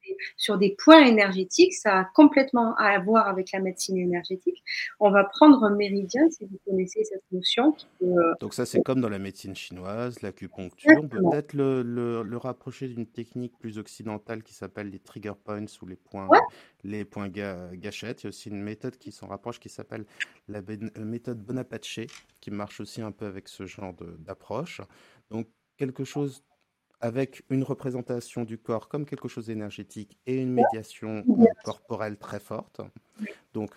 [0.59, 1.75] des points énergétiques.
[1.75, 4.63] Ça a complètement à voir avec la médecine énergétique.
[5.01, 7.77] On va prendre un méridien, si vous connaissez cette notion.
[8.03, 10.99] Euh, Donc ça, c'est comme dans la médecine chinoise, l'acupuncture.
[11.03, 15.87] On peut peut-être le, rapprocher d'une technique plus occidentale qui s'appelle les trigger points ou
[15.87, 16.29] les points,
[16.83, 18.23] les points gâchettes.
[18.23, 20.05] Il y a aussi une méthode qui s'en rapproche qui s'appelle
[20.49, 20.61] la
[20.99, 21.85] méthode Bonaparte
[22.41, 24.81] qui marche aussi un peu avec ce genre d'approche.
[25.31, 26.45] Donc quelque chose
[27.05, 31.23] avec une représentation du corps comme quelque chose d'énergétique et une médiation
[31.63, 32.81] corporelle très forte.
[33.53, 33.73] Donc,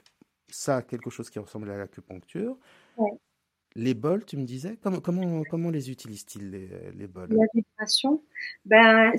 [0.47, 2.57] ça, quelque chose qui ressemble à l'acupuncture.
[3.75, 7.27] Les bols, tu me disais, comment, comment, comment les utilise-t-il, les, les, bols?
[7.29, 8.23] La vibration,
[8.65, 9.11] ben,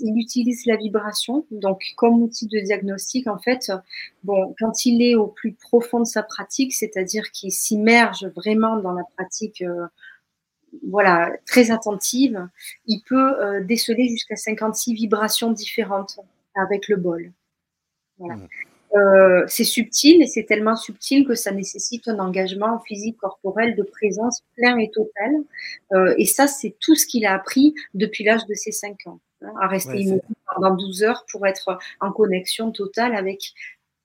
[0.00, 3.72] il utilise la vibration, donc comme outil de diagnostic, en fait,
[4.22, 8.92] bon, quand il est au plus profond de sa pratique, c'est-à-dire qu'il s'immerge vraiment dans
[8.92, 9.86] la pratique euh,
[10.88, 12.48] voilà, très attentive,
[12.86, 16.18] il peut euh, déceler jusqu'à 56 vibrations différentes
[16.54, 17.32] avec le bol.
[18.18, 18.46] Mmh.
[18.96, 23.82] euh, c'est subtil et c'est tellement subtil que ça nécessite un engagement physique, corporel, de
[23.82, 25.32] présence plein et total.
[25.92, 29.20] Euh, et ça, c'est tout ce qu'il a appris depuis l'âge de ses 5 ans,
[29.42, 33.52] hein, à rester immobile pendant 12 heures pour être en connexion totale avec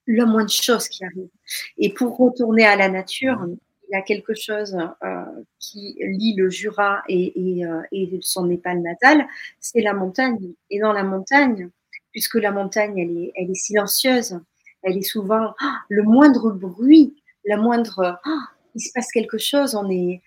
[0.08, 1.30] la moindre chose qui arrive.
[1.78, 3.58] Et pour retourner à la nature, il
[3.92, 5.26] y a quelque chose euh,
[5.60, 9.28] qui lie le Jura euh, et son Népal natal,
[9.60, 10.54] c'est la montagne.
[10.70, 11.70] Et dans la montagne,
[12.12, 14.40] puisque la montagne, elle est, elle est silencieuse,
[14.84, 19.76] elle est souvent ah, le moindre bruit, la moindre, ah, il se passe quelque chose,
[19.76, 20.22] on est,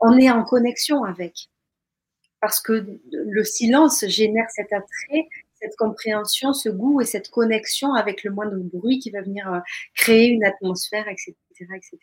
[0.00, 1.48] on est en connexion avec.
[2.40, 5.28] Parce que le silence génère cet attrait,
[5.60, 9.60] cette compréhension, ce goût et cette connexion avec le moindre bruit qui va venir euh,
[9.94, 11.34] créer une atmosphère, etc.
[11.62, 11.98] etc.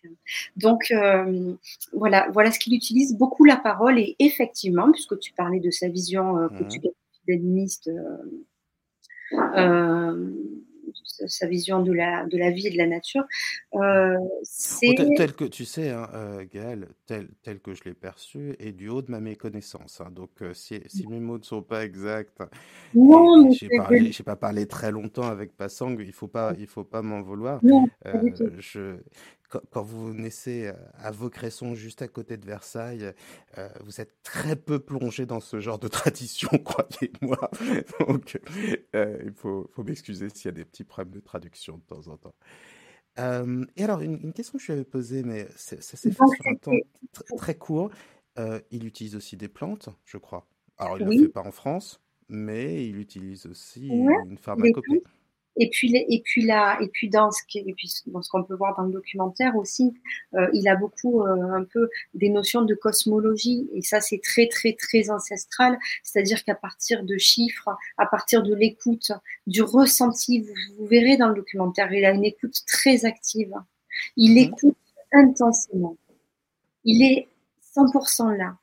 [0.55, 1.53] Donc euh,
[1.93, 5.87] voilà, voilà ce qu'il utilise beaucoup la parole et effectivement, puisque tu parlais de sa
[5.89, 6.83] vision euh, que tu mmh.
[9.57, 10.31] euh,
[11.27, 13.23] sa vision de la, de la vie et de la nature.
[13.75, 14.95] Euh, c'est...
[15.15, 18.89] tel, que tu sais, hein, euh, Gaël, tel, tel que je l'ai perçu, et du
[18.89, 20.01] haut de ma méconnaissance.
[20.01, 20.11] Hein.
[20.11, 22.41] donc, euh, si, si, mes mots ne sont pas exacts,
[22.93, 26.83] non, je n'ai pas parlé très longtemps avec Passang, il ne faut pas, il faut
[26.83, 27.59] pas m'en vouloir.
[27.63, 27.87] Non,
[28.57, 28.97] je,
[29.51, 33.13] quand, vous naissez euh, à Vaucresson, juste à côté de Versailles,
[33.57, 37.51] euh, vous êtes très peu plongé dans ce genre de tradition, croyez-moi.
[38.07, 38.39] Donc,
[38.95, 42.07] euh, il faut, faut m'excuser s'il y a des petits problèmes de traduction de temps
[42.07, 42.35] en temps.
[43.75, 46.55] et alors, une, question que je lui avais posée, mais ça s'est fait sur un
[46.55, 46.71] temps
[47.37, 47.91] très court.
[48.71, 50.47] il utilise aussi des plantes, je crois.
[50.77, 55.03] Alors, il ne le fait pas en France, mais il utilise aussi une pharmacopée.
[55.57, 58.55] Et puis, et puis là, et puis dans ce et puis dans ce qu'on peut
[58.55, 59.93] voir dans le documentaire aussi,
[60.33, 64.47] euh, il a beaucoup euh, un peu des notions de cosmologie et ça c'est très
[64.47, 65.77] très très ancestral.
[66.03, 69.11] C'est-à-dire qu'à partir de chiffres, à partir de l'écoute,
[69.45, 73.53] du ressenti, vous, vous, verrez dans le documentaire, il a une écoute très active.
[74.15, 74.37] Il mhm.
[74.37, 74.77] écoute
[75.11, 75.97] intensément.
[76.85, 77.27] Il est
[77.75, 78.55] 100% là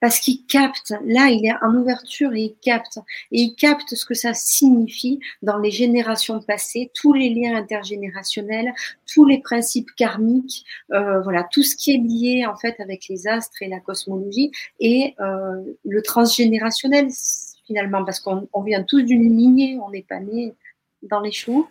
[0.00, 2.98] parce qu'il capte, là il est en ouverture et il capte,
[3.32, 8.72] et il capte ce que ça signifie dans les générations passées, tous les liens intergénérationnels,
[9.12, 13.26] tous les principes karmiques, euh, voilà, tout ce qui est lié en fait avec les
[13.26, 17.08] astres et la cosmologie, et euh, le transgénérationnel
[17.66, 20.54] finalement, parce qu'on vient tous d'une lignée, on n'est pas né
[21.02, 21.68] dans les choux.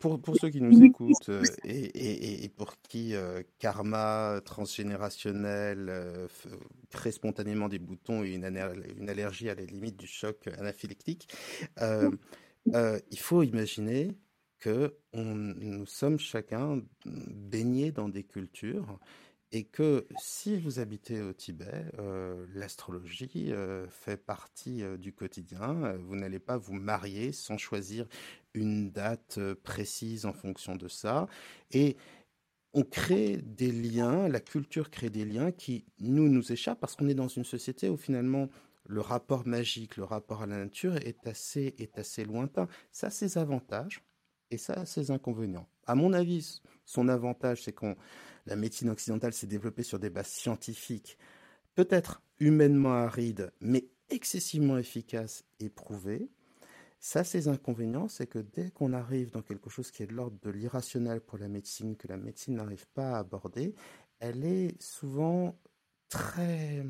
[0.00, 5.86] Pour, pour, ceux qui nous écoutent euh, et, et, et, pour qui euh, karma transgénérationnel
[5.88, 6.28] euh,
[6.90, 11.28] crée spontanément des boutons et une, une, allergie à la limite du choc anaphylactique,
[11.80, 14.12] il faut imaginer
[14.58, 18.98] que on, nous sommes chacun baignés dans des cultures
[19.52, 25.94] et que si vous habitez au Tibet, euh, l'astrologie euh, fait partie euh, du quotidien.
[25.98, 28.06] Vous n'allez pas vous marier sans choisir
[28.54, 31.26] une date précise en fonction de ça.
[31.70, 31.96] Et
[32.72, 37.08] on crée des liens, la culture crée des liens qui nous nous échappent parce qu'on
[37.08, 38.48] est dans une société où finalement
[38.86, 42.68] le rapport magique, le rapport à la nature est assez, est assez lointain.
[42.90, 44.02] Ça a ses avantages
[44.50, 45.68] et ça a ses inconvénients.
[45.86, 47.96] À mon avis, son avantage, c'est qu'on
[48.46, 51.18] la médecine occidentale s'est développée sur des bases scientifiques,
[51.74, 56.28] peut-être humainement arides, mais excessivement efficaces et prouvées.
[57.00, 60.38] Ça, ses inconvénients, c'est que dès qu'on arrive dans quelque chose qui est de l'ordre
[60.40, 63.74] de l'irrationnel pour la médecine, que la médecine n'arrive pas à aborder,
[64.20, 65.58] elle est souvent
[66.08, 66.84] très,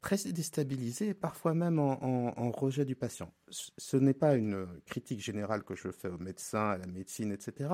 [0.00, 3.32] très déstabilisée parfois même en, rejet du patient.
[3.50, 7.70] Ce n'est pas une critique générale que je fais aux médecins, à la médecine, etc.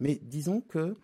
[0.00, 0.96] Mais disons que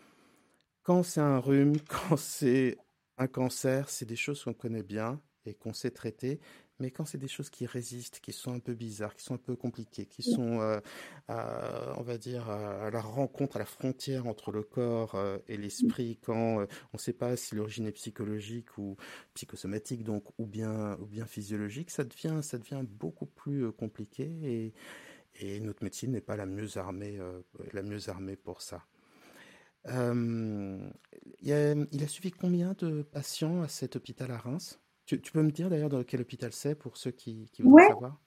[0.85, 2.79] quand c'est un rhume, quand c'est
[3.19, 6.41] un cancer, c'est des choses qu'on connaît bien et qu'on sait traiter.
[6.81, 9.39] Mais quand c'est des choses qui résistent, qui sont un peu bizarres, qui sont un
[9.39, 10.81] peu compliquées, qui sont, euh,
[11.29, 16.19] on va dire, à la rencontre, à la frontière entre le corps euh, et l'esprit,
[16.21, 18.97] quand euh, on ne sait pas si l'origine est psychologique ou
[19.35, 24.75] psychosomatique, donc ou bien ou bien physiologique, ça devient ça devient beaucoup plus compliqué et,
[25.37, 27.19] et notre médecine n'est pas la mieux armée
[27.73, 28.85] la mieux armée pour ça.
[29.87, 30.79] Euh,
[31.41, 34.81] il, a, suivi combien de patients à cet hôpital à Reims?
[35.07, 38.19] Tu, peux me dire d'ailleurs dans quel hôpital c'est pour ceux qui, qui veulent savoir?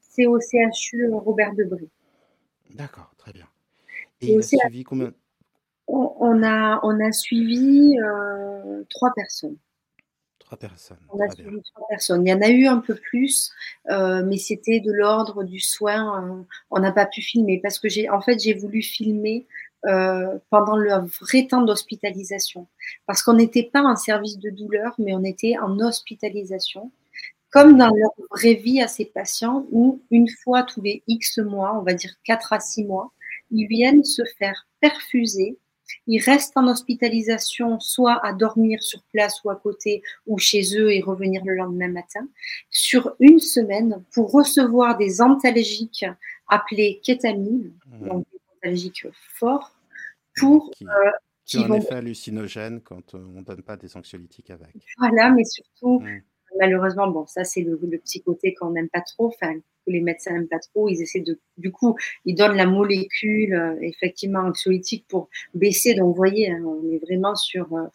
[0.00, 1.88] C'est au CHU Robert Debré.
[2.70, 3.46] D'accord, très bien.
[4.20, 5.12] Et, il a suivi combien?
[5.86, 9.56] On, a, on a suivi euh, trois personnes.
[10.38, 10.98] Trois personnes.
[11.10, 12.26] On a suivi trois personnes.
[12.26, 13.52] Il y en a eu un peu plus,
[13.90, 16.46] euh, mais c'était de l'ordre du soin.
[16.70, 19.46] on n'a pas pu filmer parce que j'ai, en fait, j'ai voulu filmer
[19.86, 22.66] euh, pendant le vrai temps d'hospitalisation.
[23.06, 26.90] Parce qu'on n'était pas en service de douleur, mais on était en hospitalisation,
[27.50, 31.78] comme dans leur vraie vie à ces patients, où une fois tous les X mois,
[31.78, 33.12] on va dire 4 à 6 mois,
[33.50, 35.56] ils viennent se faire perfuser
[36.06, 40.92] ils restent en hospitalisation, soit à dormir sur place ou à côté ou chez eux
[40.92, 42.26] et revenir le lendemain matin,
[42.70, 46.06] sur une semaine pour recevoir des antalgiques
[46.48, 48.08] appelés kétamine, mmh.
[48.08, 49.73] donc des antalgiques forts,
[50.44, 51.10] pour qui, euh,
[51.44, 54.74] qui, ont un effet hallucinogène quand euh, on ne donne pas des anxiolytiques avec.
[54.98, 56.22] Voilà, mais surtout, mmh.
[56.58, 59.28] Malheureusement, bon, ça c'est le, le, petit côté qu'on n'aime pas trop.
[59.28, 60.88] Enfin, que les médecins n'aiment pas trop.
[60.88, 65.94] Ils essaient de, du coup, ils donnent la molécule euh, effectivement anxiolytique pour baisser.
[65.94, 67.86] Donc, vous voyez, hein, on est vraiment sur, euh,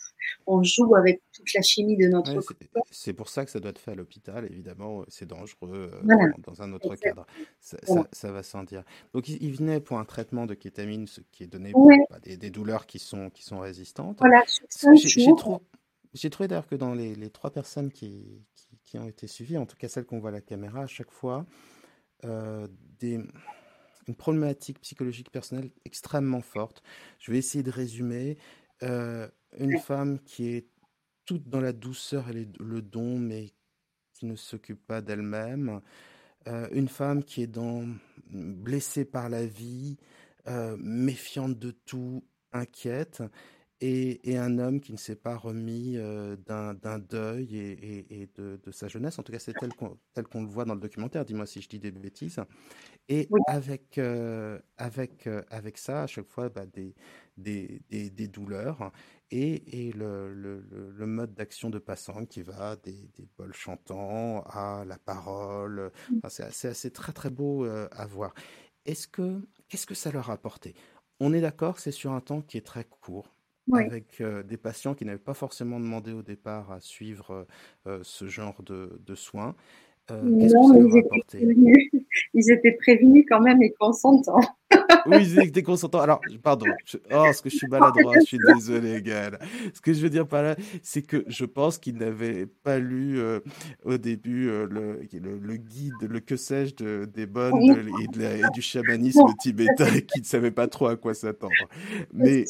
[0.47, 2.85] on joue avec toute la chimie de notre corps.
[2.91, 4.45] C'est pour ça que ça doit être fait à l'hôpital.
[4.45, 7.25] Évidemment, c'est dangereux euh, dans, un autre cadre.
[7.59, 7.77] Ça,
[8.11, 8.83] ça, va sans dire.
[9.13, 12.37] Donc, il, venait pour un traitement de kétamine, ce qui est donné pour bah, des,
[12.37, 14.17] des, douleurs qui sont, qui sont résistantes.
[14.19, 14.43] Voilà,
[16.13, 19.65] j'ai trouvé d'ailleurs que dans les, trois personnes qui, qui, qui, ont été suivies, en
[19.65, 21.45] tout cas celles qu'on voit à la caméra, à chaque fois,
[22.25, 22.67] euh,
[22.99, 23.19] des,
[24.07, 26.83] une problématique psychologique personnelle extrêmement forte.
[27.19, 28.37] Je vais essayer de résumer.
[28.81, 30.67] Euh, une femme qui est
[31.25, 33.51] toute dans la douceur et le don, mais
[34.13, 35.81] qui ne s'occupe pas d'elle-même.
[36.47, 37.87] Euh, une femme qui est dans,
[38.27, 39.97] blessée par la vie,
[40.79, 43.21] méfiante de tout, inquiète
[43.81, 49.19] et, un homme qui ne s'est pas remis euh, d'un deuil et, de, sa jeunesse.
[49.19, 51.25] En tout cas, c'est tel qu'on le voit dans le documentaire.
[51.25, 52.39] Dis-moi si je dis des bêtises.
[53.07, 56.93] Et avec, euh, avec, euh, avec ça, à chaque fois, bah, des,
[57.37, 58.91] des, des, douleurs
[59.31, 60.59] et, le, le,
[60.91, 65.91] le, mode d'action de passant qui va des, bols chantants à la parole.
[66.11, 66.19] Mmh.
[66.29, 68.33] c'est assez, très, très beau à voir.
[68.85, 70.75] Est-ce que, qu'est-ce que ça leur a apporté?
[71.19, 73.38] On est d'accord, c'est sur un temps qui est très court
[73.73, 77.45] avec des patients qui n'avaient pas forcément demandé au départ à suivre
[78.01, 79.55] ce genre de, de soins.
[80.07, 81.37] Qu'est-ce que ça
[82.33, 84.41] ils étaient prévenus quand même et consentants.
[85.05, 86.01] Oui, ils étaient consentants.
[86.01, 86.65] Alors, pardon.
[87.11, 89.39] Oh, ce que je suis maladroit, je suis désolé, Gaël.
[89.73, 93.19] Ce que je veux dire par là, c'est que je pense qu'ils n'avaient pas lu
[93.83, 99.27] au début le, le, guide, le que sais-je, de, des bonnes et, et, du chamanisme
[99.39, 101.53] tibétain et qu'ils ne savaient pas trop à quoi s'attendre.
[102.13, 102.45] Mais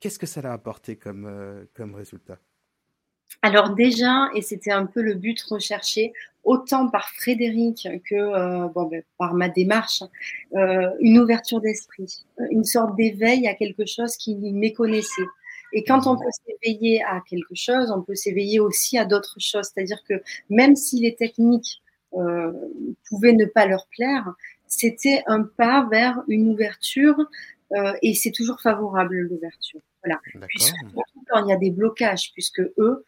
[0.00, 2.38] Qu'est-ce que ça l'a apporté comme, euh, comme résultat?
[3.42, 6.12] Alors déjà, et c'était un peu le but recherché,
[6.44, 10.02] autant par Frédéric que euh, bon, ben, par ma démarche,
[10.54, 15.26] euh, une ouverture d'esprit, une sorte d'éveil à quelque chose qui méconnaissait.
[15.72, 16.18] Et quand on mmh.
[16.18, 19.70] peut s'éveiller à quelque chose, on peut s'éveiller aussi à d'autres choses.
[19.72, 20.14] C'est-à-dire que
[20.48, 21.82] même si les techniques
[23.08, 24.34] pouvaient ne pas leur plaire,
[24.66, 27.14] c'était un pas vers une ouverture
[28.02, 29.80] et c'est toujours favorable l'ouverture.
[30.02, 30.20] Voilà.
[31.28, 33.04] quand il y a des blocages, puisque eux, euh,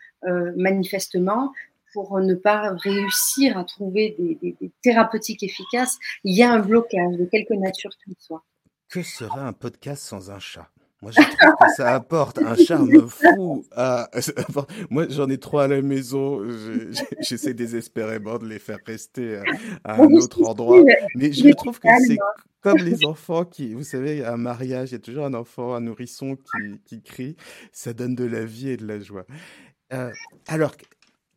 [0.56, 1.52] manifestement,
[1.92, 7.24] pour ne pas réussir à trouver des, thérapeutiques efficaces, il y a un blocage de
[7.24, 8.42] quelque nature qu'il soit.
[8.88, 10.68] Que serait un podcast sans un chat?
[11.00, 13.64] Moi, je trouve que ça apporte un charme fou.
[13.72, 14.08] À...
[14.90, 16.40] Moi, j'en ai trois à la maison.
[17.20, 19.40] J'essaie désespérément de les faire rester
[19.82, 20.80] à un autre endroit.
[21.16, 22.18] Mais je trouve que c'est
[22.60, 25.74] comme les enfants qui, vous savez, à un mariage, il y a toujours un enfant,
[25.74, 27.36] un nourrisson qui, qui crie.
[27.72, 29.26] Ça donne de la vie et de la joie.
[29.92, 30.10] Euh,
[30.46, 30.74] alors,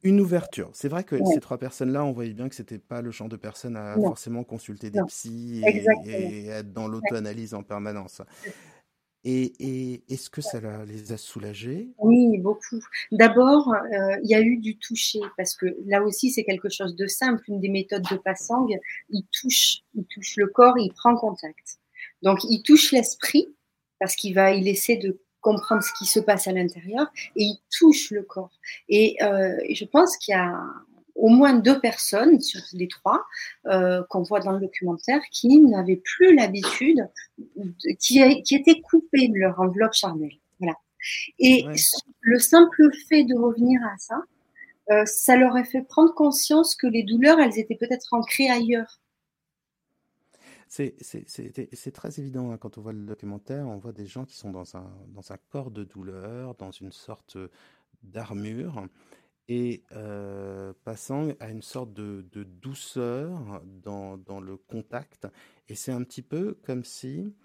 [0.03, 0.70] une ouverture.
[0.74, 3.38] C'est vrai que ces trois personnes-là, on voyait bien que c'était pas le genre de
[3.38, 5.64] personnes à forcément consulter des psys
[6.06, 8.22] et, être dans l'auto-analyse en permanence.
[9.24, 11.89] Et, est-ce que ça les a soulagés?
[11.97, 12.80] Oui, beaucoup.
[13.12, 16.95] D'abord, euh, il y a eu du toucher, parce que là aussi, c'est quelque chose
[16.95, 17.43] de simple.
[17.47, 18.68] Une des méthodes de Passang,
[19.10, 21.80] il touche, il touche le corps, il prend contact.
[22.22, 23.56] Donc, il touche l'esprit,
[23.99, 27.60] parce qu'il va, il essaie de comprendre ce qui se passe à l'intérieur, et il
[27.78, 28.58] touche le corps.
[28.89, 30.60] Et euh, je pense qu'il y a
[31.14, 33.24] au moins deux personnes sur les trois
[33.68, 37.08] euh, qu'on voit dans le documentaire qui n'avaient plus l'habitude,
[38.00, 40.38] qui, qui étaient coupées de leur enveloppe charnelle.
[40.60, 40.76] Voilà.
[41.39, 41.64] Et
[42.22, 44.18] le simple fait de revenir à ça,
[44.91, 49.00] euh, ça leur a fait prendre conscience que les douleurs, elles étaient peut-être ancrées ailleurs.
[50.68, 54.51] C'est très évident hein, quand on voit le documentaire, on voit des gens qui sont
[54.51, 57.38] dans un, dans un corps de douleur, dans une sorte
[58.03, 58.88] d'armure,
[59.47, 65.28] et euh, Passang a une sorte de, de douceur dans, dans, le contact.
[65.70, 67.36] Et c'est un petit peu comme si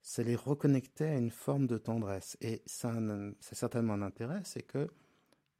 [0.00, 2.36] ça les reconnectait à une forme de tendresse.
[2.40, 2.92] Et ça,
[3.40, 4.88] c'est certainement un intérêt, c'est que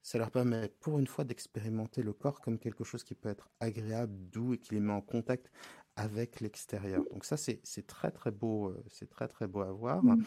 [0.02, 3.50] ça leur permet pour une fois d'expérimenter le corps comme quelque chose qui peut être
[3.60, 5.50] agréable, doux et qui les met en contact
[5.98, 7.04] avec l'extérieur.
[7.10, 10.02] Donc ça, c'est très très beau, euh, c'est très très beau à voir.
[10.04, 10.24] Mmh.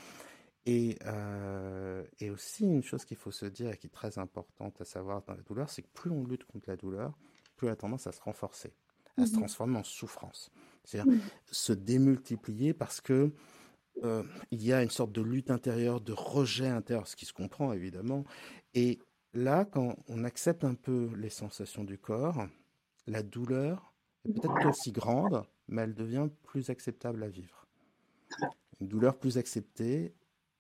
[0.66, 4.80] Et, euh, et aussi, une chose qu'il faut se dire et qui est très importante
[4.82, 7.18] à savoir dans la douleur, c'est que plus on lutte contre la douleur,
[7.56, 8.74] plus elle a tendance à se renforcer,
[9.18, 10.52] à se mmh transformer en souffrance.
[10.84, 11.20] C'est-à-dire mmh.
[11.50, 13.32] se démultiplier parce que
[14.04, 17.34] euh, il y a une sorte de lutte intérieure, de rejet intérieur, ce qui se
[17.34, 18.26] comprend évidemment.
[18.74, 19.00] Et
[19.34, 22.46] là, quand on accepte un peu les sensations du corps,
[23.08, 23.94] la douleur
[24.26, 27.66] est peut-être pas aussi grande, mais elle devient plus acceptable à vivre.
[28.80, 30.14] Une douleur plus acceptée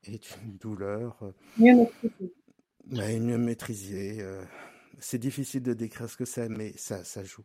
[0.03, 3.19] est une douleur euh, mieux maîtrisée.
[3.19, 4.21] mieux maîtrisée.
[4.21, 4.43] Euh,
[4.99, 7.43] c'est difficile de décrire ce que c'est, mais ça, ça joue.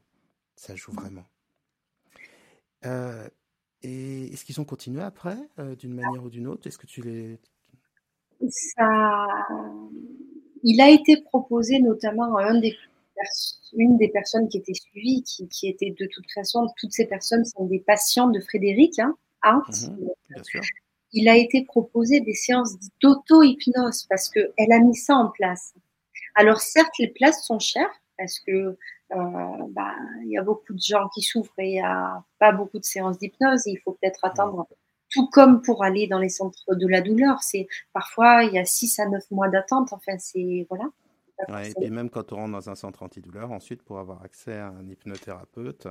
[0.55, 1.27] Ça joue vraiment.
[2.85, 3.29] Euh,
[3.83, 5.37] et est-ce qu'ils ont continué après,
[5.79, 6.67] d'une manière ou d'une autre?
[6.67, 7.39] Est-ce que tu les...
[8.49, 9.27] Ça...
[10.63, 12.75] Il a été proposé notamment à un des
[13.73, 17.45] une des personnes qui était suivie, qui, qui, était de toute façon, toutes ces personnes
[17.45, 20.09] sont des patients de Frédéric hein, mhm,
[21.13, 25.75] Il a été proposé des séances d'auto-hypnose parce qu'elle a mis ça en place.
[26.35, 28.77] Alors certes, les places sont chères parce que euh,
[29.71, 29.95] bah,
[30.25, 32.85] il y a beaucoup de gens qui souffrent et il n'y a pas beaucoup de
[32.85, 33.63] séances d'hypnose.
[33.67, 34.31] Il faut peut-être mhm.
[34.31, 34.69] attendre,
[35.11, 37.43] tout comme pour aller dans les centres de la douleur.
[37.43, 39.93] C'est parfois il y a 6 à 9 mois d'attente.
[39.93, 40.87] Enfin, c'est voilà
[41.81, 44.89] et même quand on rentre dans un centre antidouleur, ensuite, pour avoir accès à un
[44.89, 45.89] hypnothérapeute,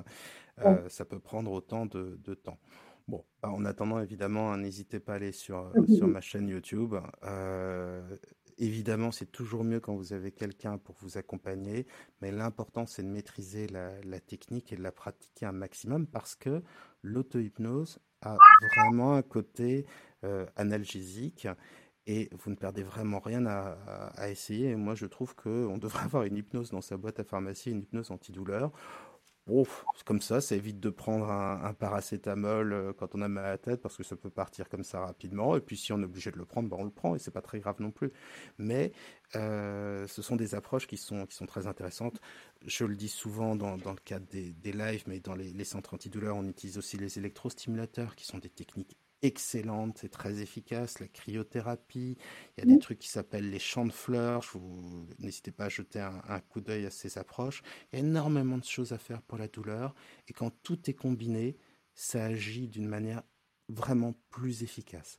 [0.59, 2.59] euh, ça peut prendre autant de, temps.
[3.07, 6.95] Bon, bah, en attendant, évidemment, hein, n'hésitez pas à aller sur, sur ma chaîne YouTube.
[7.23, 8.17] Euh,
[8.57, 11.85] évidemment, c'est toujours mieux quand vous avez quelqu'un pour vous accompagner,
[12.21, 16.63] mais l'important, c'est de maîtriser la, technique et de la pratiquer un maximum parce que
[17.03, 18.37] l'auto-hypnose a
[18.77, 19.85] vraiment un côté
[20.23, 21.47] euh, analgésique
[22.08, 24.70] et vous ne perdez vraiment rien à, essayer.
[24.70, 27.82] Et moi, je trouve qu'on devrait avoir une hypnose dans sa boîte à pharmacie, une
[27.82, 28.72] hypnose antidouleur.
[29.47, 33.49] Ouf, comme ça, ça évite de prendre un, paracétamol euh, quand on a mal à
[33.49, 35.56] la tête parce que ça peut partir comme ça rapidement.
[35.56, 37.30] Et puis si on est obligé de le prendre, ben on le prend et c'est
[37.30, 38.12] pas très grave non plus.
[38.58, 38.91] Mais
[39.36, 42.20] euh, ce sont des approches qui sont, qui sont très intéressantes.
[42.66, 45.64] Je le dis souvent dans, dans le cadre des, des lives, mais dans les, les
[45.64, 50.99] centres antidouleurs, on utilise aussi les électrostimulateurs qui sont des techniques excellente, c'est très efficace,
[50.99, 52.17] la cryothérapie,
[52.57, 55.69] il y a des trucs qui s'appellent les champs de fleurs, vous n'hésitez pas à
[55.69, 59.21] jeter un, coup d'œil à ces approches, il y a énormément de choses à faire
[59.21, 59.95] pour la douleur,
[60.28, 61.57] et quand tout est combiné,
[61.93, 63.23] ça agit d'une manière
[63.67, 65.17] vraiment plus efficace.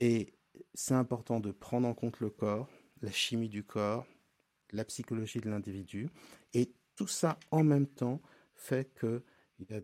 [0.00, 0.34] Et
[0.74, 2.68] c'est important de prendre en compte le corps,
[3.02, 4.06] la chimie du corps,
[4.72, 6.08] la psychologie de l'individu,
[6.52, 8.20] et tout ça en même temps
[8.54, 9.22] fait que
[9.58, 9.80] il y a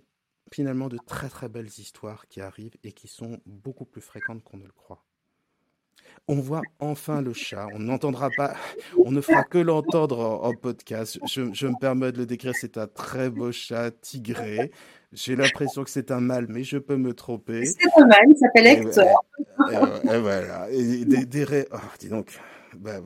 [0.53, 4.59] finalement de très très belles histoires qui arrivent et qui sont beaucoup plus fréquentes qu'on
[4.59, 5.05] ne le croit.
[6.29, 7.67] On voit enfin le chat.
[7.75, 8.55] On n'entendra pas,
[9.05, 11.19] on ne fera que l'entendre en, podcast.
[11.29, 12.53] Je, me permets de le décrire.
[12.55, 14.71] C'est un très beau chat tigré.
[15.13, 17.65] J'ai l'impression que c'est un mâle, mais je peux me tromper.
[17.67, 19.25] C'est un mâle, il s'appelle Hector.
[19.71, 20.71] Et, voilà.
[20.71, 22.39] Et des, oh, dis donc,
[22.77, 23.01] bah,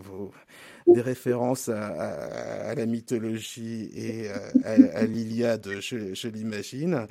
[0.87, 4.29] des références à, la mythologie et
[4.65, 7.07] à, l'Iliade, je, l'imagine.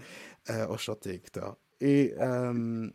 [0.50, 1.58] Euh, enchanté, Hector.
[1.82, 2.90] Et euh,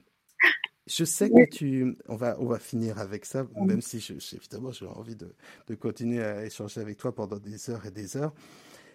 [0.86, 1.96] je sais que tu.
[2.08, 5.34] On va, on va finir avec ça, même si je, évidemment j'ai envie de,
[5.66, 8.32] de, continuer à échanger avec toi pendant des heures et des heures.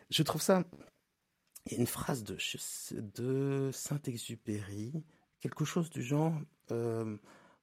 [0.09, 0.63] Je trouve ça.
[1.67, 2.37] Il y a une phrase de,
[3.15, 4.93] de Saint-Exupéry,
[5.41, 6.33] quelque chose du genre.
[6.71, 7.17] Euh,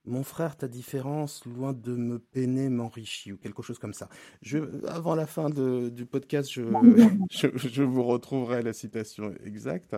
[0.05, 4.09] mon frère, ta différence, loin de me peiner, m'enrichit, ou quelque chose comme ça.
[4.41, 6.51] Je, avant la fin du podcast,
[7.31, 9.97] je, je, vous retrouverai la citation exacte.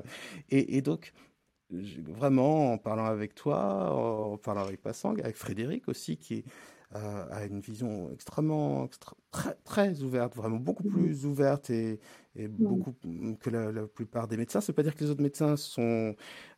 [0.50, 1.12] Et, donc,
[1.70, 6.44] vraiment, en parlant avec toi, en parlant avec Passang, avec Frédéric aussi, qui
[6.94, 8.88] euh, a une vision extrêmement,
[9.30, 11.98] très, très ouverte, vraiment beaucoup plus ouverte et,
[12.36, 12.94] et beaucoup
[13.40, 14.60] que la, plupart des médecins.
[14.60, 16.14] Ça veut pas dire que les autres médecins sont,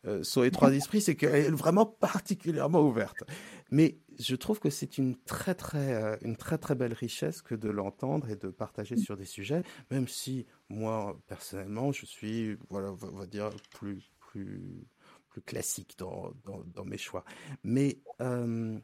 [0.07, 3.25] euh, sont étroits d'esprit, c'est qu'elle est vraiment particulièrement ouverte.
[3.71, 7.55] Mais je trouve que c'est une très très euh, une très très belle richesse que
[7.55, 12.91] de l'entendre et de partager sur des sujets, même si moi personnellement je suis voilà
[12.91, 14.87] on va dire plus plus
[15.29, 17.25] plus classique dans, dans, dans mes choix.
[17.63, 18.79] Mais euh,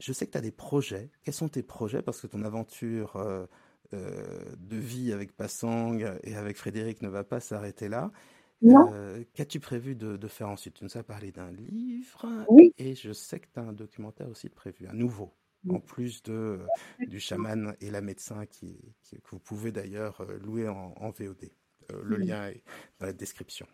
[0.00, 1.10] je sais que tu as des projets.
[1.22, 2.02] Quels sont tes projets?
[2.02, 3.46] Parce que ton aventure euh,
[3.92, 8.10] euh, de vie avec Passang et avec Frédéric ne va pas s'arrêter là.
[8.64, 10.74] Euh, qu'as-tu prévu de, faire ensuite?
[10.74, 12.72] Tu nous as parlé d'un livre oui.
[12.78, 15.34] et je sais que tu as un documentaire aussi prévu, un nouveau,
[15.68, 16.60] en plus de,
[17.06, 18.78] du chaman et la médecin qui,
[19.10, 21.50] que vous pouvez d'ailleurs louer en, en VOD.
[21.92, 22.62] le lien est
[23.00, 23.66] dans la description.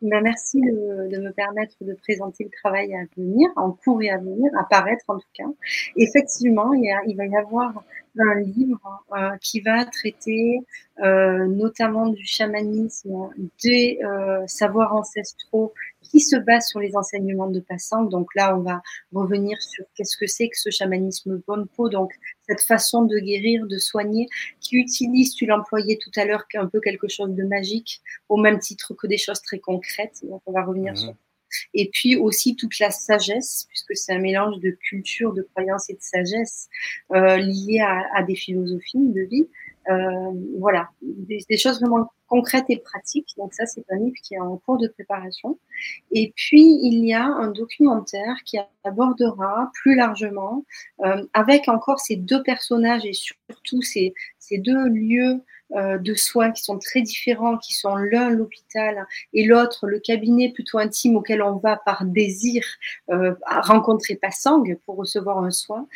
[0.00, 4.18] Ben, merci de, me permettre de présenter le travail à venir, en cours et à
[4.18, 5.48] venir, à paraître en tout cas.
[5.96, 7.82] Effectivement, il va y avoir
[8.18, 10.60] un livre euh, qui va traiter
[11.00, 13.30] euh, notamment du chamanisme,
[13.62, 15.72] des euh, savoirs ancestraux
[16.10, 18.04] qui se basent sur les enseignements de Passant.
[18.04, 18.82] Donc là, on va
[19.12, 22.12] revenir sur qu'est-ce que c'est que ce chamanisme Bonpo, donc
[22.48, 24.28] cette façon de guérir, de soigner,
[24.60, 28.58] qui utilise, tu l'employais tout à l'heure, un peu quelque chose de magique, au même
[28.58, 30.20] titre que des choses très concrètes.
[30.22, 30.96] Donc on va revenir mmh.
[30.96, 31.14] sur
[31.74, 35.94] et puis aussi toute la sagesse, puisque c'est un mélange de culture, de croyance et
[35.94, 36.68] de sagesse
[37.12, 39.48] euh, liée à, à, des philosophies de vie.
[39.90, 43.30] Euh, voilà, des, des, choses vraiment concrètes et pratiques.
[43.38, 45.58] Donc ça, c'est un livre qui est en cours de préparation.
[46.10, 50.66] Et puis, il y a un documentaire qui abordera plus largement,
[51.04, 55.42] euh, avec encore ces deux personnages et surtout ces, ces deux lieux
[55.76, 60.50] euh, de soins qui sont très différents, qui sont l'un l'hôpital et l'autre le cabinet
[60.50, 62.64] plutôt intime auquel on va par désir
[63.10, 65.86] euh, rencontrer Passang pour recevoir un soin.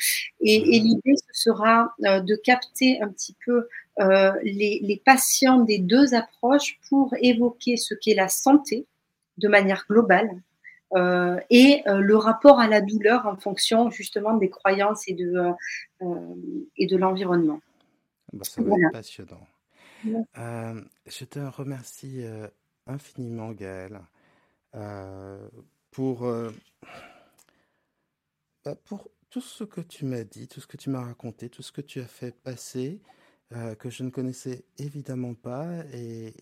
[0.40, 3.66] Et, et l'idée, ce sera euh, de capter un petit peu
[4.00, 8.86] euh, les, les, patients des deux approches pour évoquer ce qu'est la santé
[9.36, 10.30] de manière globale
[10.94, 15.34] euh, et euh, le rapport à la douleur en fonction justement des croyances et de,
[16.76, 17.60] et de l'environnement.
[18.32, 18.86] Bah, ça va voilà.
[18.86, 19.46] être passionnant.
[20.04, 22.24] Je te remercie
[22.86, 24.00] infiniment, Gaëlle,
[25.90, 26.26] pour,
[28.64, 31.62] bah, pour tout ce que tu m'as dit, tout ce que tu m'as raconté, tout
[31.62, 33.00] ce que tu as fait passer,
[33.78, 36.34] que je ne connaissais évidemment pas et,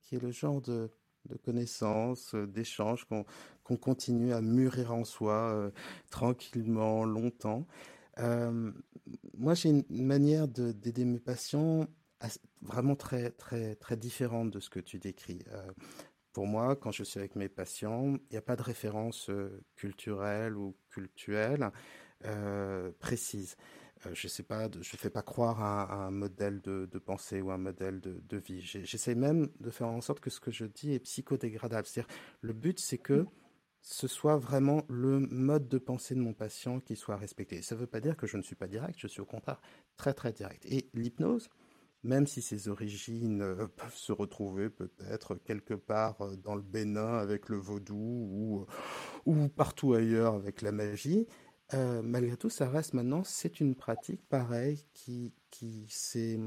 [0.00, 0.90] qui est le genre de,
[1.26, 3.24] de connaissances, d'échanges qu'on
[3.64, 5.70] qu continue à mûrir en soi
[6.10, 7.66] tranquillement, longtemps.
[8.18, 8.72] Euh,
[9.36, 11.86] moi, j'ai une manière d'aider mes patients
[12.60, 15.44] vraiment très, très, très différente de ce que tu décris.
[15.50, 15.70] Euh,
[16.32, 19.64] pour moi, quand je suis avec mes patients, il n'y a pas de référence euh,
[19.76, 21.70] culturelle ou culturelle
[22.24, 23.56] euh, précise.
[24.06, 24.44] Euh, je sais
[24.96, 28.60] fais pas croire à, à un modèle de, pensée ou un modèle de, vie.
[28.60, 31.86] J'essaie même de faire en sorte que ce que je dis est psychodégradable.
[31.86, 33.26] C'est-à-dire, le but, c'est que
[33.82, 37.62] ce soit vraiment le mode de pensée de mon patient qui soit respecté.
[37.62, 39.60] Ça ne veut pas dire que je ne suis pas direct, je suis au contraire
[39.96, 40.64] très très direct.
[40.66, 41.50] Et l'hypnose,
[42.04, 47.18] même si ses origines euh, peuvent se retrouver peut-être quelque part euh, dans le Bénin
[47.18, 48.66] avec le vaudou ou,
[49.26, 51.26] ou partout ailleurs avec la magie,
[51.74, 56.38] euh, malgré tout, ça reste maintenant, c'est une pratique pareille qui, qui s'est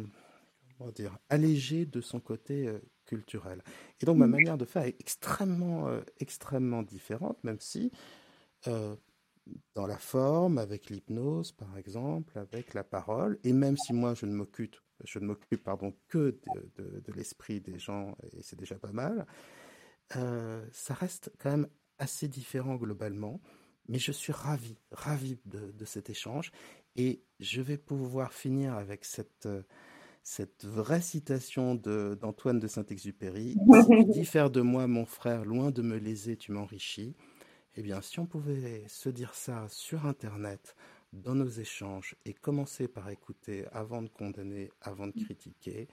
[0.93, 3.63] dire, allégée de son côté euh, culturel.
[4.01, 7.91] Et donc ma manière de faire est extrêmement, euh, extrêmement différente, même si
[9.75, 14.25] dans la forme, avec l'hypnose par exemple, avec la parole, et même si moi je
[14.25, 18.57] ne m'occupe je ne m'occupe pardon que de, de, de l'esprit des gens et c'est
[18.57, 19.27] déjà pas mal.
[20.09, 21.67] Ça reste quand même
[21.99, 23.39] assez différent globalement,
[23.87, 26.51] mais je suis ravi, ravi de, de cet échange
[26.95, 29.47] et je vais pouvoir finir avec cette
[30.25, 33.55] cette vraie citation d'Antoine de, de Saint-Exupéry,
[33.85, 37.15] si dit faire de moi mon frère, loin de me léser, tu m'enrichis.
[37.75, 40.75] Eh bien, si on pouvait se dire ça sur Internet,
[41.13, 45.87] dans nos échanges et commencer par écouter avant de condamner, avant de critiquer,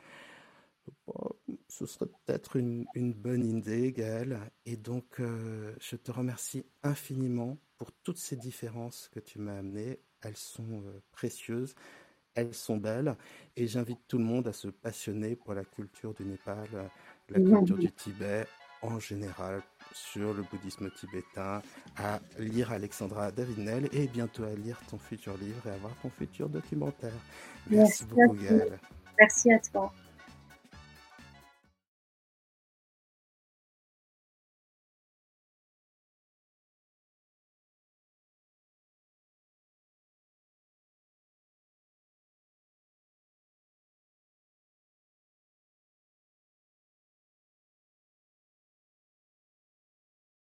[1.69, 4.41] ce serait peut-être une, une, bonne idée, Gaëlle.
[4.67, 9.99] Et donc, euh, je te remercie infiniment pour toutes ces différences que tu m'as amenées.
[10.21, 11.75] Elles sont euh, précieuses,
[12.37, 13.17] elles sont belles.
[13.57, 16.69] Et j'invite tout le monde à se passionner pour la culture du Népal,
[17.29, 18.47] la culture du Tibet
[18.83, 19.63] en général,
[19.93, 21.61] sur le bouddhisme tibétain,
[21.97, 26.49] à lire Alexandra Davinel et bientôt à lire ton futur livre et avoir ton futur
[26.49, 27.11] documentaire.
[27.69, 28.79] Merci, Merci beaucoup, Gaëlle.
[29.19, 29.93] Merci à toi.